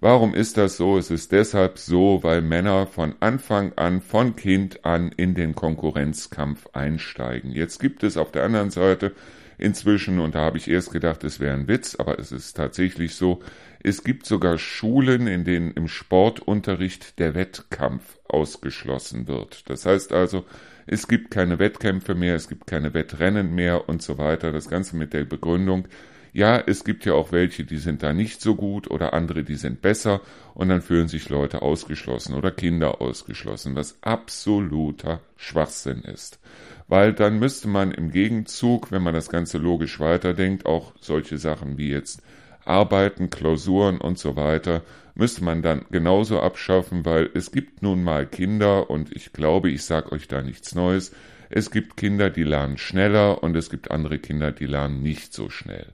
[0.00, 0.98] Warum ist das so?
[0.98, 6.66] Es ist deshalb so, weil Männer von Anfang an, von Kind an in den Konkurrenzkampf
[6.72, 7.52] einsteigen.
[7.52, 9.12] Jetzt gibt es auf der anderen Seite
[9.56, 13.14] inzwischen, und da habe ich erst gedacht, es wäre ein Witz, aber es ist tatsächlich
[13.14, 13.40] so,
[13.82, 19.68] es gibt sogar Schulen, in denen im Sportunterricht der Wettkampf ausgeschlossen wird.
[19.70, 20.44] Das heißt also,
[20.86, 24.52] es gibt keine Wettkämpfe mehr, es gibt keine Wettrennen mehr und so weiter.
[24.52, 25.88] Das Ganze mit der Begründung,
[26.32, 29.56] ja, es gibt ja auch welche, die sind da nicht so gut oder andere, die
[29.56, 30.20] sind besser
[30.54, 36.38] und dann fühlen sich Leute ausgeschlossen oder Kinder ausgeschlossen, was absoluter Schwachsinn ist.
[36.86, 41.78] Weil dann müsste man im Gegenzug, wenn man das Ganze logisch weiterdenkt, auch solche Sachen
[41.78, 42.22] wie jetzt
[42.70, 44.82] Arbeiten, Klausuren und so weiter,
[45.14, 49.84] müsste man dann genauso abschaffen, weil es gibt nun mal Kinder und ich glaube, ich
[49.84, 51.12] sage euch da nichts Neues,
[51.50, 55.50] es gibt Kinder, die lernen schneller und es gibt andere Kinder, die lernen nicht so
[55.50, 55.88] schnell.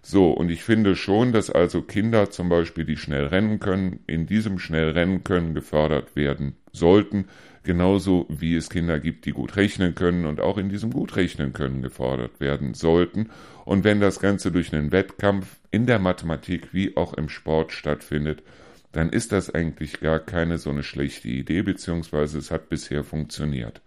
[0.00, 4.26] So, und ich finde schon, dass also Kinder zum Beispiel, die schnell rennen können, in
[4.26, 7.26] diesem schnell rennen können gefördert werden sollten,
[7.62, 11.52] genauso wie es Kinder gibt, die gut rechnen können und auch in diesem gut rechnen
[11.52, 13.30] können gefordert werden sollten.
[13.64, 18.44] Und wenn das Ganze durch einen Wettkampf in der Mathematik wie auch im Sport stattfindet,
[18.92, 23.80] dann ist das eigentlich gar keine so eine schlechte Idee, beziehungsweise es hat bisher funktioniert.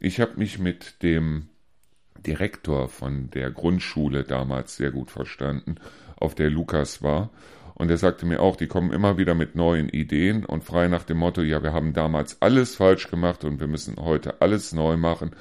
[0.00, 1.48] Ich habe mich mit dem
[2.24, 5.74] Direktor von der Grundschule damals sehr gut verstanden,
[6.16, 7.30] auf der Lukas war,
[7.74, 11.02] und er sagte mir auch, die kommen immer wieder mit neuen Ideen und frei nach
[11.02, 14.96] dem Motto, ja, wir haben damals alles falsch gemacht und wir müssen heute alles neu
[14.96, 15.32] machen,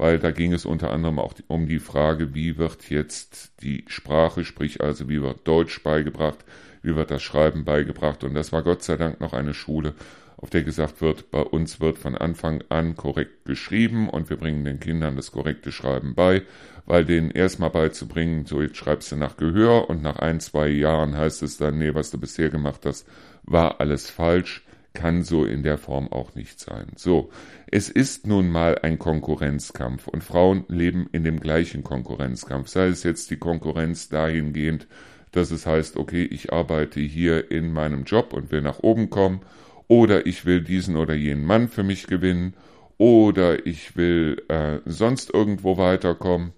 [0.00, 4.46] weil da ging es unter anderem auch um die Frage, wie wird jetzt die Sprache,
[4.46, 6.38] sprich also wie wird Deutsch beigebracht,
[6.80, 8.24] wie wird das Schreiben beigebracht.
[8.24, 9.92] Und das war Gott sei Dank noch eine Schule,
[10.38, 14.64] auf der gesagt wird, bei uns wird von Anfang an korrekt geschrieben und wir bringen
[14.64, 16.44] den Kindern das korrekte Schreiben bei,
[16.86, 21.14] weil denen erstmal beizubringen, so jetzt schreibst du nach Gehör und nach ein, zwei Jahren
[21.14, 23.06] heißt es dann, nee, was du bisher gemacht hast,
[23.42, 26.88] war alles falsch, kann so in der Form auch nicht sein.
[26.96, 27.30] So,
[27.70, 33.02] es ist nun mal ein Konkurrenzkampf und Frauen leben in dem gleichen Konkurrenzkampf, sei es
[33.02, 34.88] jetzt die Konkurrenz dahingehend,
[35.32, 39.42] dass es heißt, okay, ich arbeite hier in meinem Job und will nach oben kommen
[39.86, 42.54] oder ich will diesen oder jenen Mann für mich gewinnen
[42.98, 46.52] oder ich will äh, sonst irgendwo weiterkommen.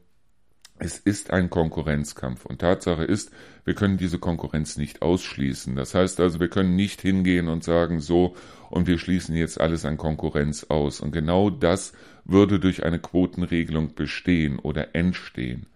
[0.85, 3.31] Es ist ein Konkurrenzkampf und Tatsache ist,
[3.65, 5.77] wir können diese Konkurrenz nicht ausschließen.
[5.77, 8.35] Das heißt also, wir können nicht hingehen und sagen so
[8.69, 11.01] und wir schließen jetzt alles an Konkurrenz aus.
[11.01, 11.93] Und genau das
[12.25, 15.67] würde durch eine Quotenregelung bestehen oder entstehen.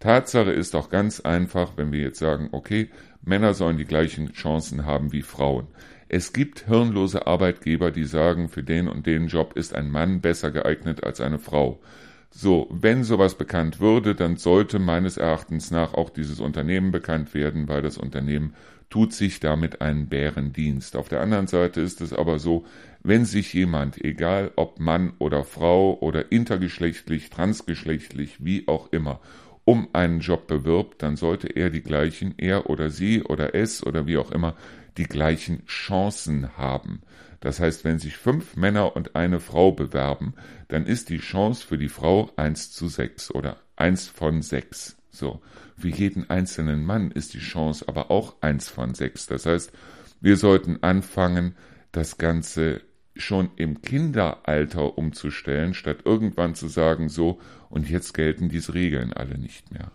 [0.00, 2.90] Tatsache ist auch ganz einfach, wenn wir jetzt sagen, okay,
[3.22, 5.68] Männer sollen die gleichen Chancen haben wie Frauen.
[6.08, 10.50] Es gibt hirnlose Arbeitgeber, die sagen, für den und den Job ist ein Mann besser
[10.50, 11.80] geeignet als eine Frau.
[12.30, 17.68] So, wenn sowas bekannt würde, dann sollte meines Erachtens nach auch dieses Unternehmen bekannt werden,
[17.68, 18.54] weil das Unternehmen
[18.90, 20.96] tut sich damit einen Bärendienst.
[20.96, 22.64] Auf der anderen Seite ist es aber so,
[23.02, 29.20] wenn sich jemand, egal ob Mann oder Frau oder intergeschlechtlich, transgeschlechtlich, wie auch immer,
[29.64, 34.06] um einen Job bewirbt, dann sollte er die gleichen, er oder sie oder es oder
[34.06, 34.54] wie auch immer,
[34.96, 37.02] die gleichen Chancen haben.
[37.40, 40.34] Das heißt, wenn sich fünf Männer und eine Frau bewerben,
[40.68, 44.96] dann ist die Chance für die Frau eins zu sechs oder eins von sechs.
[45.10, 45.40] So.
[45.78, 49.26] Für jeden einzelnen Mann ist die Chance aber auch eins von sechs.
[49.26, 49.72] Das heißt,
[50.20, 51.54] wir sollten anfangen,
[51.92, 52.82] das Ganze
[53.14, 59.38] schon im Kinderalter umzustellen, statt irgendwann zu sagen, so, und jetzt gelten diese Regeln alle
[59.38, 59.90] nicht mehr.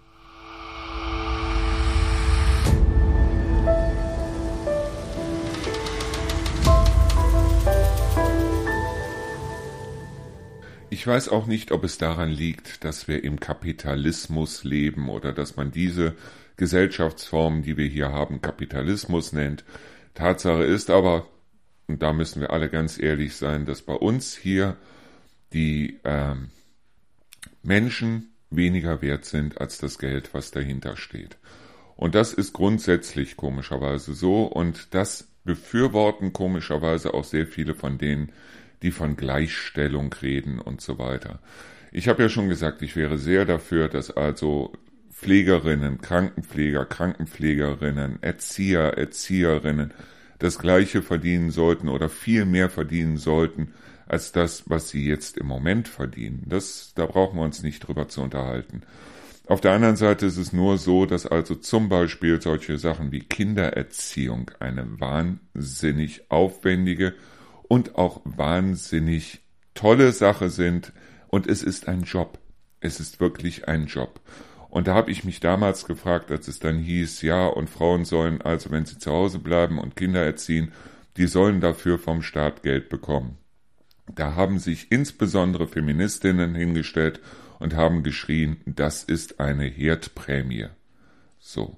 [11.02, 15.56] Ich weiß auch nicht, ob es daran liegt, dass wir im Kapitalismus leben oder dass
[15.56, 16.14] man diese
[16.58, 19.64] Gesellschaftsform, die wir hier haben, Kapitalismus nennt.
[20.14, 21.26] Tatsache ist aber,
[21.88, 24.78] und da müssen wir alle ganz ehrlich sein, dass bei uns hier
[25.54, 26.52] die ähm,
[27.64, 31.40] Menschen weniger wert sind als das Geld, was dahinter steht.
[31.96, 38.32] Und das ist grundsätzlich komischerweise so und das befürworten komischerweise auch sehr viele von denen,
[38.82, 41.40] die von Gleichstellung reden und so weiter.
[41.92, 44.74] Ich habe ja schon gesagt, ich wäre sehr dafür, dass also
[45.12, 49.94] Pflegerinnen, Krankenpfleger, Krankenpflegerinnen, Erzieher, Erzieherinnen
[50.40, 53.74] das gleiche verdienen sollten oder viel mehr verdienen sollten
[54.08, 56.44] als das, was sie jetzt im Moment verdienen.
[56.48, 58.82] Das, da brauchen wir uns nicht drüber zu unterhalten.
[59.48, 63.20] Auf der anderen Seite ist es nur so, dass also zum Beispiel solche Sachen wie
[63.20, 67.14] Kindererziehung eine wahnsinnig aufwendige
[67.72, 69.40] und auch wahnsinnig
[69.76, 70.92] tolle Sache sind
[71.30, 72.38] und es ist ein Job.
[72.82, 74.20] Es ist wirklich ein Job.
[74.70, 78.42] Und da habe ich mich damals gefragt, als es dann hieß, ja, und Frauen sollen
[78.42, 80.74] also, wenn sie zu Hause bleiben und Kinder erziehen,
[81.16, 83.38] die sollen dafür vom Staat Geld bekommen.
[84.14, 87.22] Da haben sich insbesondere Feministinnen hingestellt
[87.60, 90.68] und haben geschrien, das ist eine Herdprämie.
[91.40, 91.78] So.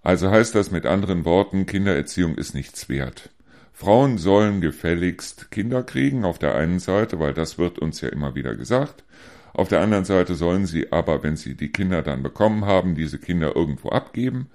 [0.00, 3.28] Also heißt das mit anderen Worten, Kindererziehung ist nichts wert.
[3.78, 8.34] Frauen sollen gefälligst Kinder kriegen auf der einen Seite, weil das wird uns ja immer
[8.34, 9.04] wieder gesagt.
[9.52, 13.18] Auf der anderen Seite sollen sie aber, wenn sie die Kinder dann bekommen haben, diese
[13.18, 14.46] Kinder irgendwo abgeben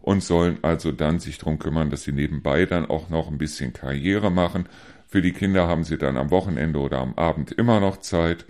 [0.00, 3.74] und sollen also dann sich drum kümmern, dass sie nebenbei dann auch noch ein bisschen
[3.74, 4.66] Karriere machen.
[5.06, 8.46] Für die Kinder haben sie dann am Wochenende oder am Abend immer noch Zeit.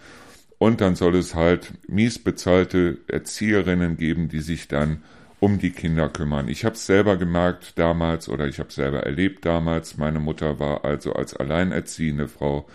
[0.57, 5.03] Und dann soll es halt mies bezahlte Erzieherinnen geben, die sich dann
[5.43, 6.47] um die Kinder kümmern.
[6.47, 9.97] Ich habe es selber gemerkt damals oder ich habe es selber erlebt damals.
[9.97, 12.69] Meine Mutter war also als alleinerziehende Frau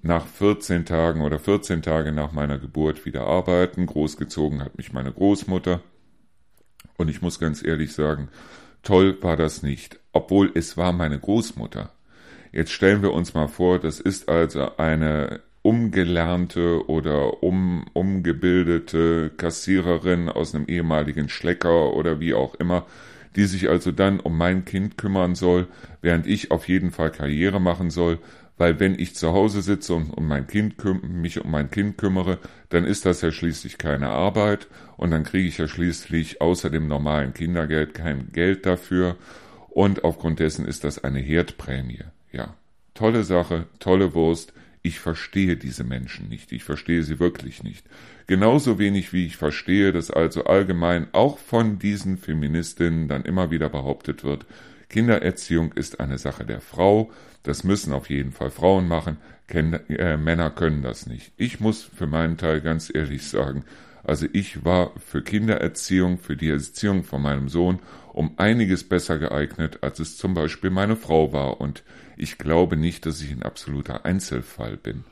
[0.00, 3.84] nach 14 Tagen oder 14 Tage nach meiner Geburt wieder arbeiten.
[3.84, 5.80] Großgezogen hat mich meine Großmutter.
[6.98, 8.28] Und ich muss ganz ehrlich sagen,
[8.84, 11.90] toll war das nicht, obwohl es war meine Großmutter.
[12.52, 20.30] Jetzt stellen wir uns mal vor, das ist also eine umgelernte oder um, umgebildete Kassiererin
[20.30, 22.86] aus einem ehemaligen Schlecker oder wie auch immer,
[23.36, 25.66] die sich also dann um mein Kind kümmern soll,
[26.00, 28.18] während ich auf jeden Fall Karriere machen soll,
[28.56, 32.38] weil wenn ich zu Hause sitze und um mein kind mich um mein Kind kümmere,
[32.70, 36.88] dann ist das ja schließlich keine Arbeit und dann kriege ich ja schließlich außer dem
[36.88, 39.16] normalen Kindergeld kein Geld dafür
[39.68, 42.04] und aufgrund dessen ist das eine Herdprämie.
[42.32, 42.54] Ja,
[42.94, 44.54] tolle Sache, tolle Wurst.
[44.82, 46.52] Ich verstehe diese Menschen nicht.
[46.52, 47.86] Ich verstehe sie wirklich nicht.
[48.26, 53.68] Genauso wenig wie ich verstehe, dass also allgemein auch von diesen Feministinnen dann immer wieder
[53.68, 54.46] behauptet wird,
[54.88, 57.10] Kindererziehung ist eine Sache der Frau,
[57.42, 61.32] das müssen auf jeden Fall Frauen machen, Ken äh, Männer können das nicht.
[61.36, 63.64] Ich muss für meinen Teil ganz ehrlich sagen,
[64.04, 67.80] also ich war für Kindererziehung, für die Erziehung von meinem Sohn
[68.12, 71.82] um einiges besser geeignet, als es zum Beispiel meine Frau war, und
[72.18, 75.04] ich glaube nicht, dass ich ein absoluter Einzelfall bin.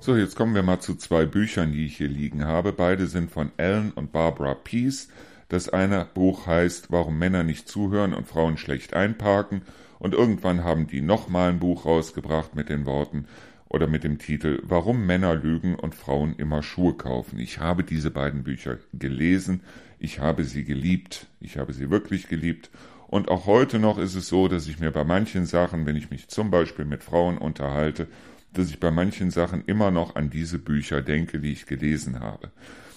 [0.00, 2.72] So, jetzt kommen wir mal zu zwei Büchern, die ich hier liegen habe.
[2.72, 5.08] Beide sind von Ellen und Barbara Peace.
[5.48, 9.62] Das eine Buch heißt Warum Männer nicht zuhören und Frauen schlecht einparken.
[9.98, 13.26] Und irgendwann haben die nochmal ein Buch rausgebracht mit den Worten
[13.68, 17.38] oder mit dem Titel Warum Männer lügen und Frauen immer Schuhe kaufen.
[17.38, 19.62] Ich habe diese beiden Bücher gelesen.
[19.98, 21.26] Ich habe sie geliebt.
[21.40, 22.70] Ich habe sie wirklich geliebt.
[23.08, 26.10] Und auch heute noch ist es so, dass ich mir bei manchen Sachen, wenn ich
[26.10, 28.06] mich zum Beispiel mit Frauen unterhalte,
[28.52, 32.50] dass ich bei manchen Sachen immer noch an diese Bücher denke, die ich gelesen habe.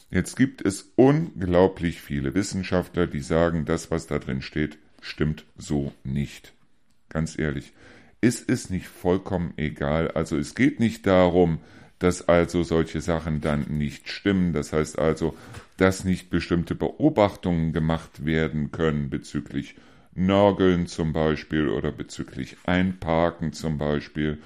[0.09, 5.93] Jetzt gibt es unglaublich viele Wissenschaftler, die sagen, das, was da drin steht, stimmt so
[6.03, 6.53] nicht.
[7.07, 7.71] Ganz ehrlich,
[8.21, 10.11] ist es nicht vollkommen egal.
[10.11, 11.59] Also es geht nicht darum,
[11.99, 14.53] dass also solche Sachen dann nicht stimmen.
[14.53, 15.35] Das heißt also,
[15.77, 19.75] dass nicht bestimmte Beobachtungen gemacht werden können bezüglich
[20.13, 24.39] Nörgeln zum Beispiel oder bezüglich Einparken zum Beispiel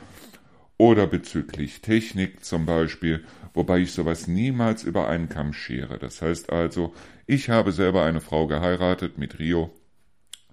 [0.78, 3.23] oder bezüglich Technik zum Beispiel,
[3.53, 5.97] wobei ich sowas niemals über einen Kamm schere.
[5.97, 6.93] Das heißt also,
[7.26, 9.71] ich habe selber eine Frau geheiratet mit Rio,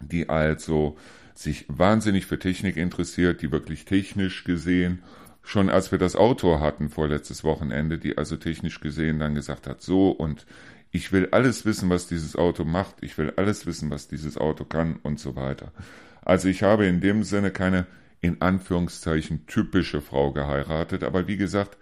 [0.01, 0.97] die also
[1.35, 5.03] sich wahnsinnig für Technik interessiert, die wirklich technisch gesehen,
[5.43, 9.83] schon als wir das Auto hatten vorletztes Wochenende, die also technisch gesehen dann gesagt hat,
[9.83, 10.47] so und
[10.91, 14.65] ich will alles wissen, was dieses Auto macht, ich will alles wissen, was dieses Auto
[14.65, 15.73] kann und so weiter.
[16.21, 17.87] Also ich habe in dem Sinne keine
[18.21, 21.77] in Anführungszeichen typische Frau geheiratet, aber wie gesagt,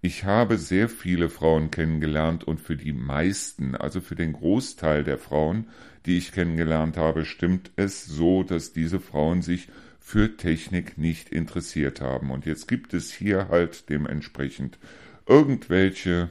[0.00, 5.18] ich habe sehr viele Frauen kennengelernt und für die meisten, also für den Großteil der
[5.18, 5.66] Frauen,
[6.06, 9.68] die ich kennengelernt habe, stimmt es so, dass diese Frauen sich
[10.00, 12.30] für Technik nicht interessiert haben.
[12.30, 14.78] Und jetzt gibt es hier halt dementsprechend
[15.26, 16.30] irgendwelche,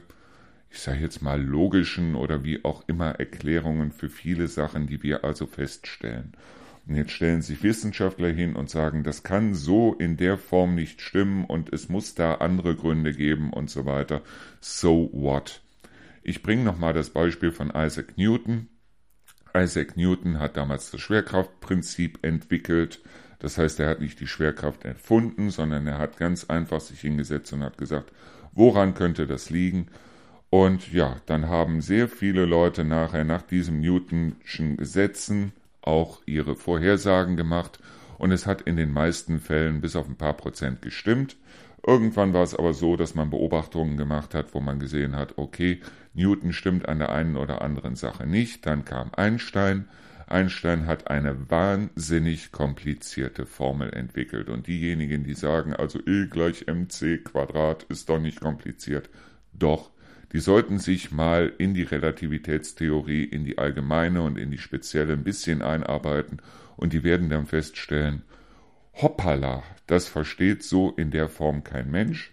[0.70, 5.24] ich sage jetzt mal logischen oder wie auch immer Erklärungen für viele Sachen, die wir
[5.24, 6.32] also feststellen.
[6.88, 11.02] Und jetzt stellen sich Wissenschaftler hin und sagen, das kann so in der Form nicht
[11.02, 14.22] stimmen und es muss da andere Gründe geben und so weiter.
[14.60, 15.60] So what?
[16.22, 18.68] Ich bringe nochmal das Beispiel von Isaac Newton.
[19.56, 23.00] Isaac Newton hat damals das Schwerkraftprinzip entwickelt.
[23.38, 27.52] Das heißt, er hat nicht die Schwerkraft erfunden, sondern er hat ganz einfach sich hingesetzt
[27.52, 28.12] und hat gesagt,
[28.52, 29.88] woran könnte das liegen?
[30.50, 37.36] Und ja, dann haben sehr viele Leute nachher nach diesem Newtonschen Gesetzen auch ihre Vorhersagen
[37.36, 37.78] gemacht
[38.18, 41.36] und es hat in den meisten Fällen bis auf ein paar Prozent gestimmt.
[41.86, 45.80] Irgendwann war es aber so, dass man Beobachtungen gemacht hat, wo man gesehen hat, okay,
[46.18, 48.66] Newton stimmt an der einen oder anderen Sache nicht.
[48.66, 49.88] Dann kam Einstein.
[50.26, 54.48] Einstein hat eine wahnsinnig komplizierte Formel entwickelt.
[54.48, 59.08] Und diejenigen, die sagen, also E gleich mc Quadrat ist doch nicht kompliziert.
[59.52, 59.90] Doch,
[60.32, 65.24] die sollten sich mal in die Relativitätstheorie, in die allgemeine und in die spezielle ein
[65.24, 66.42] bisschen einarbeiten
[66.76, 68.22] und die werden dann feststellen,
[68.92, 72.32] hoppala, das versteht so in der Form kein Mensch.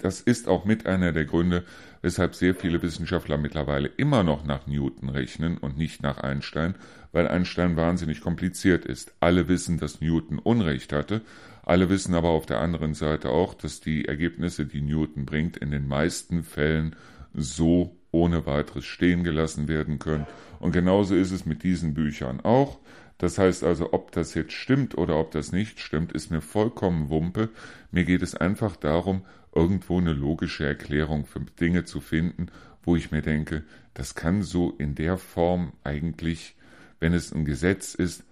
[0.00, 1.64] Das ist auch mit einer der Gründe,
[2.00, 6.74] weshalb sehr viele Wissenschaftler mittlerweile immer noch nach Newton rechnen und nicht nach Einstein,
[7.12, 9.12] weil Einstein wahnsinnig kompliziert ist.
[9.20, 11.20] Alle wissen, dass Newton Unrecht hatte,
[11.64, 15.70] alle wissen aber auf der anderen Seite auch, dass die Ergebnisse, die Newton bringt, in
[15.70, 16.96] den meisten Fällen
[17.34, 20.26] so ohne weiteres stehen gelassen werden können.
[20.58, 22.78] Und genauso ist es mit diesen Büchern auch.
[23.18, 27.08] Das heißt also, ob das jetzt stimmt oder ob das nicht stimmt, ist mir vollkommen
[27.08, 27.50] Wumpe.
[27.92, 29.22] Mir geht es einfach darum,
[29.54, 32.48] irgendwo eine logische Erklärung für Dinge zu finden,
[32.82, 36.56] wo ich mir denke, das kann so in der Form eigentlich,
[37.00, 38.24] wenn es ein Gesetz ist,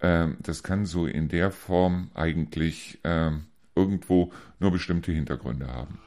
[0.00, 5.98] ähm, das kann so in der Form eigentlich ähm, irgendwo nur bestimmte Hintergründe haben.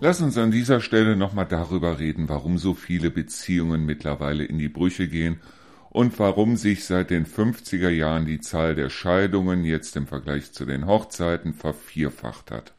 [0.00, 4.68] Lass uns an dieser Stelle nochmal darüber reden, warum so viele Beziehungen mittlerweile in die
[4.68, 5.40] Brüche gehen
[5.90, 10.66] und warum sich seit den 50er Jahren die Zahl der Scheidungen jetzt im Vergleich zu
[10.66, 12.74] den Hochzeiten vervierfacht hat.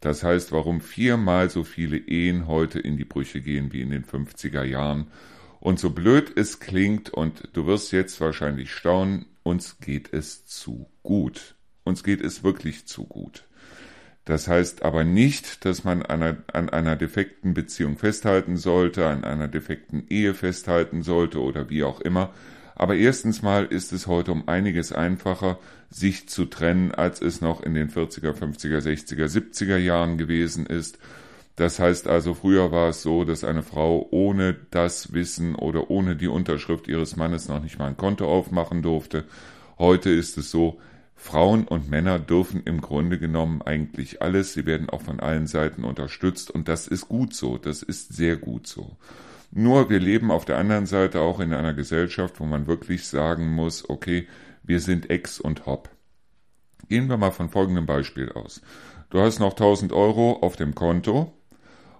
[0.00, 4.04] Das heißt, warum viermal so viele Ehen heute in die Brüche gehen wie in den
[4.04, 5.08] 50er Jahren.
[5.58, 10.86] Und so blöd es klingt, und du wirst jetzt wahrscheinlich staunen, uns geht es zu
[11.02, 11.54] gut.
[11.84, 13.44] Uns geht es wirklich zu gut.
[14.30, 19.24] Das heißt aber nicht, dass man an einer, an einer defekten Beziehung festhalten sollte, an
[19.24, 22.30] einer defekten Ehe festhalten sollte oder wie auch immer,
[22.76, 25.58] aber erstens mal ist es heute um einiges einfacher,
[25.90, 31.00] sich zu trennen, als es noch in den 40er, 50er, 60er, 70er Jahren gewesen ist.
[31.56, 36.14] Das heißt also, früher war es so, dass eine Frau ohne das Wissen oder ohne
[36.14, 39.24] die Unterschrift ihres Mannes noch nicht mal ein Konto aufmachen durfte.
[39.76, 40.78] Heute ist es so,
[41.22, 44.54] Frauen und Männer dürfen im Grunde genommen eigentlich alles.
[44.54, 47.58] Sie werden auch von allen Seiten unterstützt und das ist gut so.
[47.58, 48.96] Das ist sehr gut so.
[49.50, 53.52] Nur wir leben auf der anderen Seite auch in einer Gesellschaft, wo man wirklich sagen
[53.52, 54.26] muss, okay,
[54.62, 55.90] wir sind Ex und Hop.
[56.88, 58.62] Gehen wir mal von folgendem Beispiel aus.
[59.10, 61.34] Du hast noch 1000 Euro auf dem Konto.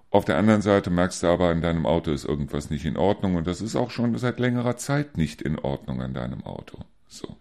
[0.09, 3.35] Auf der anderen Seite merkst du aber, in deinem Auto ist irgendwas nicht in Ordnung
[3.35, 6.79] und das ist auch schon seit längerer Zeit nicht in Ordnung an deinem Auto.
[7.07, 7.37] So.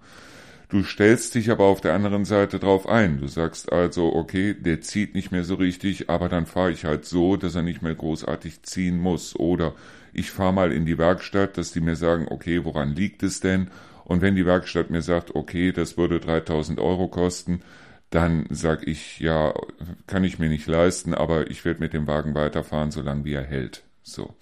[0.70, 3.18] Du stellst dich aber auf der anderen Seite drauf ein.
[3.18, 7.04] Du sagst also, okay, der zieht nicht mehr so richtig, aber dann fahre ich halt
[7.04, 9.34] so, dass er nicht mehr großartig ziehen muss.
[9.34, 9.74] Oder
[10.12, 13.68] ich fahre mal in die Werkstatt, dass die mir sagen, okay, woran liegt es denn?
[14.04, 17.62] Und wenn die Werkstatt mir sagt, okay, das würde 3000 Euro kosten,
[18.10, 19.52] dann sag ich, ja,
[20.06, 23.44] kann ich mir nicht leisten, aber ich werde mit dem Wagen weiterfahren, solange wie er
[23.44, 23.82] hält.
[24.02, 24.34] So.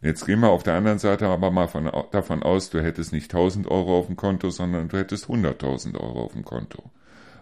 [0.00, 3.32] Jetzt gehen wir auf der anderen Seite aber mal von, davon aus, du hättest nicht
[3.34, 6.90] 1000 Euro auf dem Konto, sondern du hättest 100.000 Euro auf dem Konto.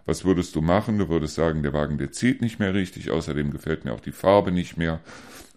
[0.07, 0.99] Was würdest du machen?
[0.99, 4.13] Du würdest sagen, der Wagen, der zieht nicht mehr richtig, außerdem gefällt mir auch die
[4.13, 5.01] Farbe nicht mehr.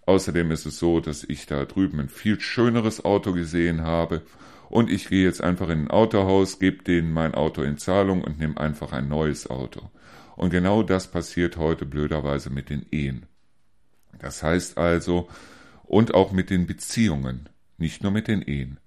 [0.07, 4.23] Außerdem ist es so, dass ich da drüben ein viel schöneres Auto gesehen habe
[4.69, 8.39] und ich gehe jetzt einfach in ein Autohaus, gebe denen mein Auto in Zahlung und
[8.39, 9.89] nehme einfach ein neues Auto.
[10.35, 13.25] Und genau das passiert heute blöderweise mit den Ehen.
[14.19, 15.27] Das heißt also,
[15.89, 18.79] und auch mit den Beziehungen, nicht nur mit den Ehen.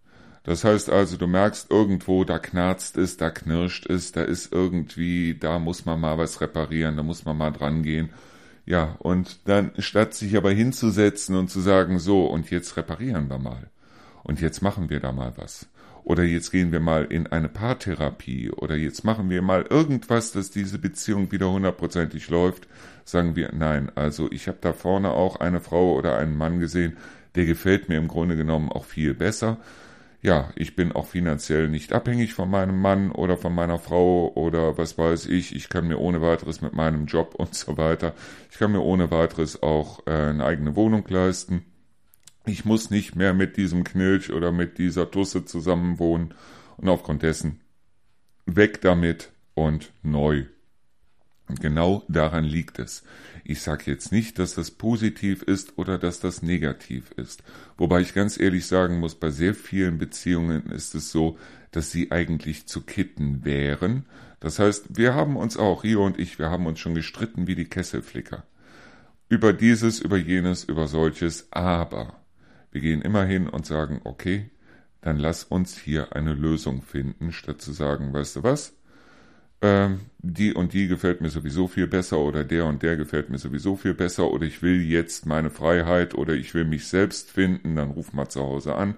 [0.44, 5.36] Das heißt also, du merkst irgendwo, da knarzt es, da knirscht es, da ist irgendwie,
[5.38, 8.10] da muss man mal was reparieren, da muss man mal dran gehen.
[8.64, 13.38] Ja, und dann, statt sich aber hinzusetzen und zu sagen, so, und jetzt reparieren wir
[13.38, 13.70] mal.
[14.22, 15.68] Und jetzt machen wir da mal was.
[16.04, 20.50] oder jetzt gehen wir mal in eine Paartherapie oder jetzt machen wir mal irgendwas, dass
[20.50, 22.66] diese Beziehung wieder hundertprozentig läuft,
[23.04, 23.90] sagen wir nein.
[23.94, 26.96] Also ich habe da vorne auch eine Frau oder einen Mann gesehen,
[27.34, 29.58] der gefällt mir im Grunde genommen auch viel besser.
[30.20, 34.78] Ja, ich bin auch finanziell nicht abhängig von meinem Mann oder von meiner Frau oder
[34.78, 35.54] was weiß ich.
[35.54, 38.14] Ich kann mir ohne weiteres mit meinem Job und so weiter,
[38.50, 41.64] ich kann mir ohne weiteres auch äh, eine eigene Wohnung leisten.
[42.46, 46.34] Ich muss nicht mehr mit diesem Knilch oder mit dieser Tusse zusammenwohnen
[46.76, 47.60] und aufgrund dessen
[48.46, 50.44] weg damit und neu.
[51.48, 53.02] Genau daran liegt es.
[53.44, 57.42] Ich sage jetzt nicht, dass das positiv ist oder dass das negativ ist.
[57.76, 61.36] Wobei ich ganz ehrlich sagen muss, bei sehr vielen Beziehungen ist es so,
[61.72, 64.06] dass sie eigentlich zu kitten wären.
[64.40, 67.54] Das heißt, wir haben uns auch, Rio und ich, wir haben uns schon gestritten wie
[67.54, 68.44] die Kesselflicker.
[69.28, 72.20] Über dieses, über jenes, über solches, aber
[72.70, 74.50] wir gehen immer hin und sagen, okay,
[75.00, 78.74] dann lass uns hier eine Lösung finden, statt zu sagen, weißt du was,
[79.62, 83.38] ähm, die und die gefällt mir sowieso viel besser oder der und der gefällt mir
[83.38, 87.76] sowieso viel besser oder ich will jetzt meine Freiheit oder ich will mich selbst finden,
[87.76, 88.96] dann ruf mal zu Hause an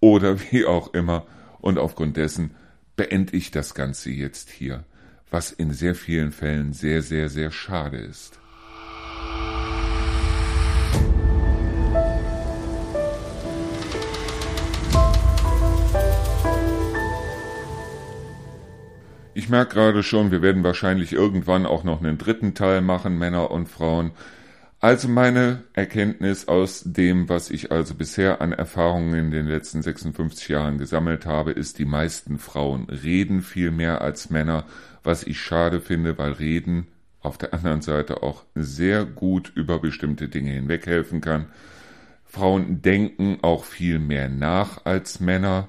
[0.00, 1.26] oder wie auch immer
[1.60, 2.52] und aufgrund dessen
[2.96, 4.84] beende ich das Ganze jetzt hier,
[5.30, 8.38] was in sehr vielen Fällen sehr, sehr, sehr schade ist.
[19.38, 23.52] Ich merke gerade schon, wir werden wahrscheinlich irgendwann auch noch einen dritten Teil machen, Männer
[23.52, 24.10] und Frauen.
[24.80, 30.48] Also meine Erkenntnis aus dem, was ich also bisher an Erfahrungen in den letzten 56
[30.48, 34.64] Jahren gesammelt habe, ist, die meisten Frauen reden viel mehr als Männer,
[35.04, 36.88] was ich schade finde, weil Reden
[37.20, 41.46] auf der anderen Seite auch sehr gut über bestimmte Dinge hinweghelfen kann.
[42.24, 45.68] Frauen denken auch viel mehr nach als Männer.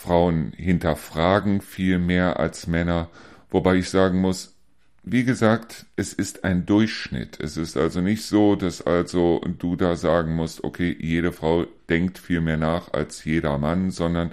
[0.00, 3.10] Frauen hinterfragen viel mehr als Männer,
[3.50, 4.56] wobei ich sagen muss,
[5.02, 7.38] wie gesagt, es ist ein Durchschnitt.
[7.38, 12.18] Es ist also nicht so, dass also du da sagen musst, okay, jede Frau denkt
[12.18, 14.32] viel mehr nach als jeder Mann, sondern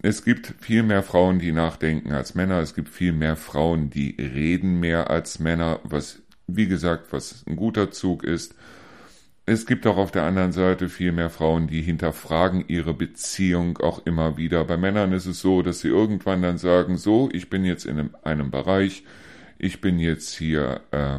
[0.00, 2.60] es gibt viel mehr Frauen, die nachdenken als Männer.
[2.60, 7.56] Es gibt viel mehr Frauen, die reden mehr als Männer, was, wie gesagt, was ein
[7.56, 8.54] guter Zug ist.
[9.46, 14.06] Es gibt auch auf der anderen Seite viel mehr Frauen, die hinterfragen ihre Beziehung auch
[14.06, 14.64] immer wieder.
[14.64, 17.98] Bei Männern ist es so, dass sie irgendwann dann sagen, so, ich bin jetzt in
[17.98, 19.04] einem, einem Bereich,
[19.58, 21.18] ich bin jetzt hier äh,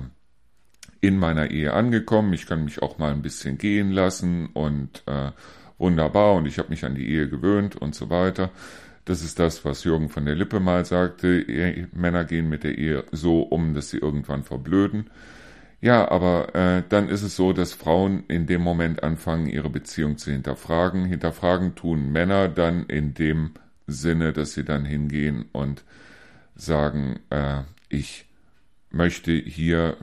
[1.02, 5.30] in meiner Ehe angekommen, ich kann mich auch mal ein bisschen gehen lassen und äh,
[5.78, 8.50] wunderbar und ich habe mich an die Ehe gewöhnt und so weiter.
[9.06, 11.46] Das ist das, was Jürgen von der Lippe mal sagte.
[11.94, 15.12] Männer gehen mit der Ehe so um, dass sie irgendwann verblöden.
[15.86, 20.18] Ja, aber äh, dann ist es so, dass Frauen in dem Moment anfangen, ihre Beziehung
[20.18, 21.06] zu hinterfragen.
[21.06, 23.52] Hinterfragen tun Männer dann in dem
[23.86, 25.84] Sinne, dass sie dann hingehen und
[26.56, 28.26] sagen, äh, ich
[28.90, 29.98] möchte hier,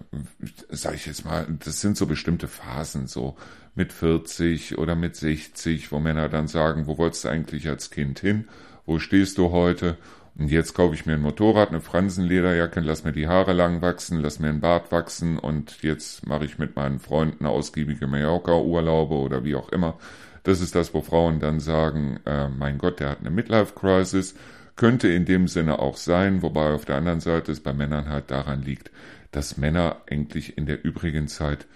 [0.71, 3.37] sage ich jetzt mal, das sind so bestimmte Phasen, so
[3.75, 8.21] mit 40 oder mit 60, wo Männer dann sagen, wo wolltest du eigentlich als Kind
[8.21, 8.47] hin?
[8.87, 9.99] Wo stehst du heute?
[10.35, 14.19] Und jetzt kaufe ich mir ein Motorrad, eine Fransenlederjacke, lass mir die Haare lang wachsen,
[14.19, 19.45] lass mir ein Bart wachsen und jetzt mache ich mit meinen Freunden ausgiebige Mallorca-Urlaube oder
[19.45, 19.99] wie auch immer.
[20.43, 24.35] Das ist das, wo Frauen dann sagen, äh, mein Gott, der hat eine Midlife-Crisis.
[24.75, 28.31] Könnte in dem Sinne auch sein, wobei auf der anderen Seite es bei Männern halt
[28.31, 28.91] daran liegt,
[29.31, 31.67] dass Männer eigentlich in der übrigen Zeit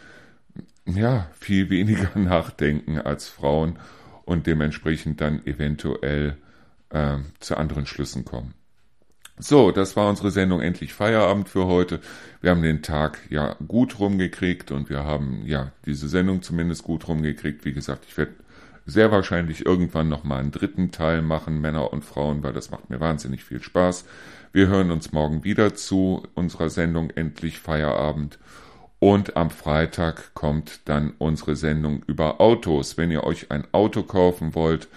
[0.86, 3.78] ja viel weniger nachdenken als Frauen
[4.24, 6.38] und dementsprechend dann eventuell
[6.96, 8.54] äh, zu anderen Schlüssen kommen.
[9.38, 12.00] So, das war unsere Sendung Endlich Feierabend für heute.
[12.40, 17.06] Wir haben den Tag ja gut rumgekriegt und wir haben ja diese Sendung zumindest gut
[17.06, 17.66] rumgekriegt.
[17.66, 18.32] Wie gesagt, ich werde
[18.86, 22.98] sehr wahrscheinlich irgendwann nochmal einen dritten Teil machen, Männer und Frauen, weil das macht mir
[22.98, 24.06] wahnsinnig viel Spaß.
[24.52, 28.38] Wir hören uns morgen wieder zu unserer Sendung Endlich Feierabend.
[29.00, 32.96] Und am Freitag kommt dann unsere Sendung über Autos.
[32.96, 34.88] Wenn ihr euch ein Auto kaufen wollt,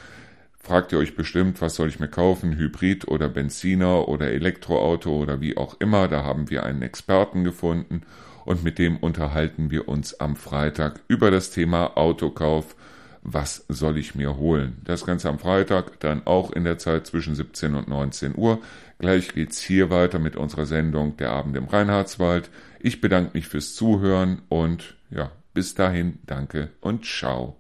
[0.70, 5.42] fragt ihr euch bestimmt, was soll ich mir kaufen, Hybrid oder Benziner oder Elektroauto oder
[5.42, 6.08] wie auch immer.
[6.08, 8.04] Da haben wir einen Experten gefunden
[8.46, 12.76] und mit dem unterhalten wir uns am Freitag über das Thema Autokauf.
[13.24, 14.78] Was soll ich mir holen?
[14.84, 18.60] Das Ganze am Freitag, dann auch in der Zeit zwischen 17 und 19 Uhr.
[19.00, 22.52] Gleich geht's hier weiter mit unserer Sendung Der Abend im Reinhardswald.
[22.80, 27.59] Ich bedanke mich fürs Zuhören und ja, bis dahin, danke und ciao.